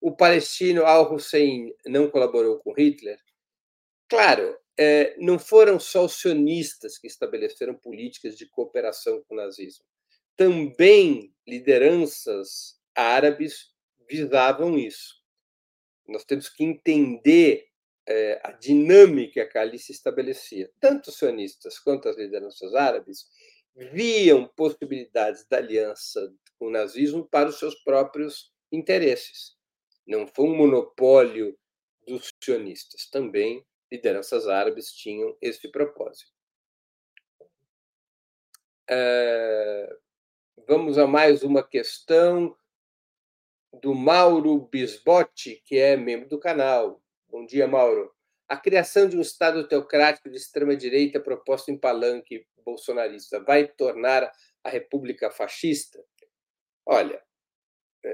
[0.00, 3.18] O palestino Al-Hussein não colaborou com Hitler?
[4.08, 9.84] Claro, é, não foram só os sionistas que estabeleceram políticas de cooperação com o nazismo.
[10.36, 13.72] Também lideranças árabes
[14.08, 15.16] visavam isso.
[16.06, 17.66] Nós temos que entender
[18.06, 20.70] é, a dinâmica que ali se estabelecia.
[20.78, 23.26] Tanto os sionistas quanto as lideranças árabes
[23.74, 29.55] viam possibilidades da aliança com o nazismo para os seus próprios interesses.
[30.06, 31.58] Não foi um monopólio
[32.06, 36.30] dos sionistas, também lideranças árabes tinham esse propósito.
[38.88, 39.96] É,
[40.66, 42.56] vamos a mais uma questão
[43.80, 47.02] do Mauro Bisbotti, que é membro do canal.
[47.28, 48.14] Bom dia, Mauro.
[48.48, 54.30] A criação de um Estado teocrático de extrema-direita proposto em palanque bolsonarista vai tornar
[54.62, 56.02] a República fascista?
[56.84, 57.22] Olha, eh,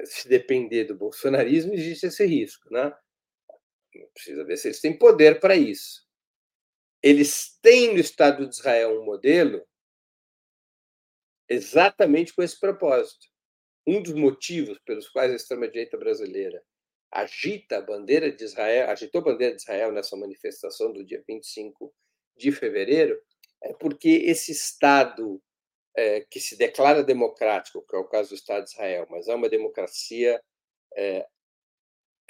[0.04, 2.94] se depender do bolsonarismo, existe esse risco, né?
[4.14, 6.06] Precisa ver se eles têm poder para isso.
[7.02, 9.66] Eles têm no Estado de Israel um modelo
[11.48, 13.26] exatamente com esse propósito.
[13.86, 16.62] Um dos motivos pelos quais a extrema-direita brasileira
[17.12, 21.94] agita a bandeira de Israel, agitou a bandeira de Israel nessa manifestação do dia 25
[22.38, 23.20] de fevereiro,
[23.62, 25.40] é porque esse Estado
[25.96, 29.34] é, que se declara democrático, que é o caso do Estado de Israel, mas é
[29.34, 30.40] uma democracia
[30.96, 31.26] é,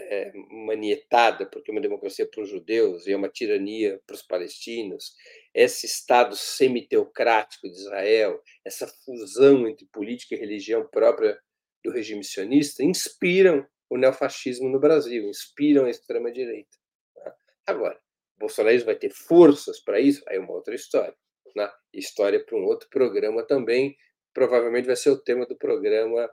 [0.00, 4.22] é, manietada, porque é uma democracia para os judeus e é uma tirania para os
[4.22, 5.14] palestinos,
[5.54, 11.38] esse Estado semi-teocrático de Israel, essa fusão entre política e religião própria
[11.84, 16.76] do regime sionista, inspiram o neofascismo no Brasil, inspiram a extrema-direita.
[17.14, 17.34] Tá?
[17.66, 18.00] Agora,
[18.36, 20.22] o bolsonarismo vai ter forças para isso?
[20.28, 21.14] Aí é uma outra história.
[21.57, 21.70] Né?
[21.92, 23.96] História para um outro programa também,
[24.32, 26.30] provavelmente vai ser o tema do programa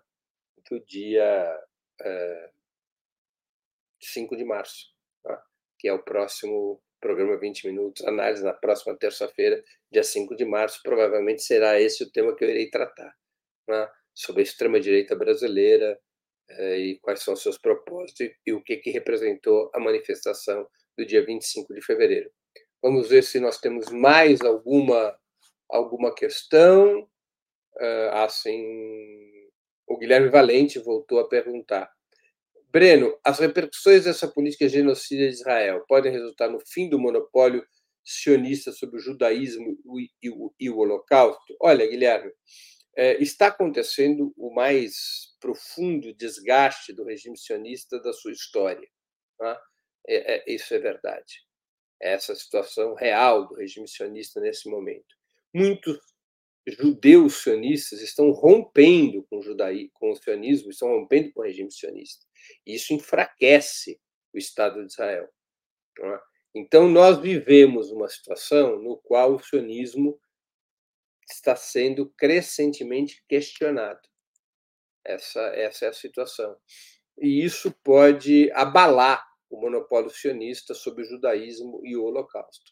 [0.69, 1.59] do dia
[2.01, 2.51] é,
[4.01, 4.93] 5 de março,
[5.23, 5.43] tá?
[5.77, 10.81] que é o próximo programa 20 Minutos, análise na próxima terça-feira, dia 5 de março.
[10.83, 13.15] Provavelmente será esse o tema que eu irei tratar,
[13.67, 13.89] né?
[14.13, 15.99] sobre a extrema-direita brasileira
[16.49, 20.67] é, e quais são os seus propósitos e o que, que representou a manifestação
[20.97, 22.29] do dia 25 de fevereiro.
[22.81, 25.17] Vamos ver se nós temos mais alguma,
[25.69, 27.07] alguma questão.
[28.13, 28.63] Assim,
[29.87, 31.91] o Guilherme Valente voltou a perguntar.
[32.71, 37.65] Breno, as repercussões dessa política genocida de Israel podem resultar no fim do monopólio
[38.03, 39.77] sionista sobre o judaísmo
[40.21, 41.55] e o, e o Holocausto?
[41.59, 42.31] Olha, Guilherme,
[42.95, 48.87] é, está acontecendo o mais profundo desgaste do regime sionista da sua história.
[49.37, 49.59] Tá?
[50.07, 51.48] É, é, isso é verdade.
[52.01, 55.15] Essa situação real do regime sionista nesse momento.
[55.53, 55.99] Muitos
[56.67, 61.71] judeus sionistas estão rompendo com o, judaí, com o sionismo, estão rompendo com o regime
[61.71, 62.25] sionista.
[62.65, 63.99] Isso enfraquece
[64.33, 65.29] o Estado de Israel.
[65.99, 66.19] É?
[66.55, 70.19] Então, nós vivemos uma situação no qual o sionismo
[71.29, 74.01] está sendo crescentemente questionado.
[75.05, 76.57] Essa, essa é a situação.
[77.17, 82.71] E isso pode abalar o monopólio sionista sobre o judaísmo e o holocausto.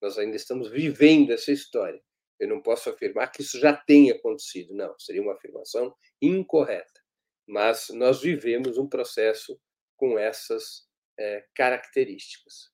[0.00, 2.00] Nós ainda estamos vivendo essa história.
[2.40, 7.00] Eu não posso afirmar que isso já tenha acontecido, não, seria uma afirmação incorreta.
[7.46, 9.58] Mas nós vivemos um processo
[9.96, 10.86] com essas
[11.18, 12.72] é, características.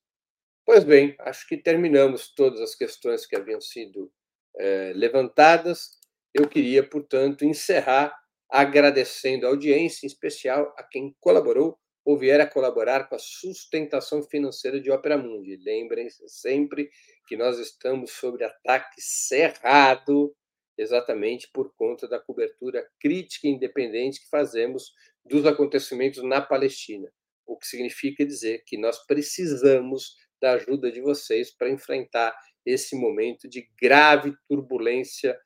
[0.65, 4.11] Pois bem, acho que terminamos todas as questões que haviam sido
[4.57, 5.99] é, levantadas.
[6.33, 8.17] Eu queria, portanto, encerrar
[8.49, 14.23] agradecendo a audiência, em especial a quem colaborou ou vier a colaborar com a sustentação
[14.23, 15.57] financeira de Opera Mundi.
[15.57, 16.89] Lembrem-se sempre
[17.27, 20.35] que nós estamos sob ataque cerrado,
[20.77, 24.93] exatamente por conta da cobertura crítica e independente que fazemos
[25.23, 27.11] dos acontecimentos na Palestina,
[27.45, 32.35] o que significa dizer que nós precisamos da ajuda de vocês para enfrentar
[32.65, 35.39] esse momento de grave turbulência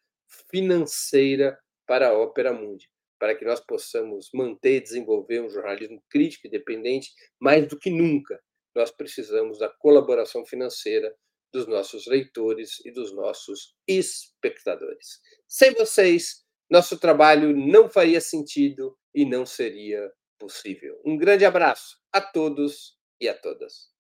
[0.50, 2.90] financeira para a Ópera Mundi
[3.20, 7.90] para que nós possamos manter e desenvolver um jornalismo crítico e independente, mais do que
[7.90, 8.40] nunca,
[8.76, 11.16] nós precisamos da colaboração financeira
[11.54, 15.22] dos nossos leitores e dos nossos espectadores.
[15.48, 21.00] Sem vocês, nosso trabalho não faria sentido e não seria possível.
[21.06, 23.95] Um grande abraço a todos e a todas.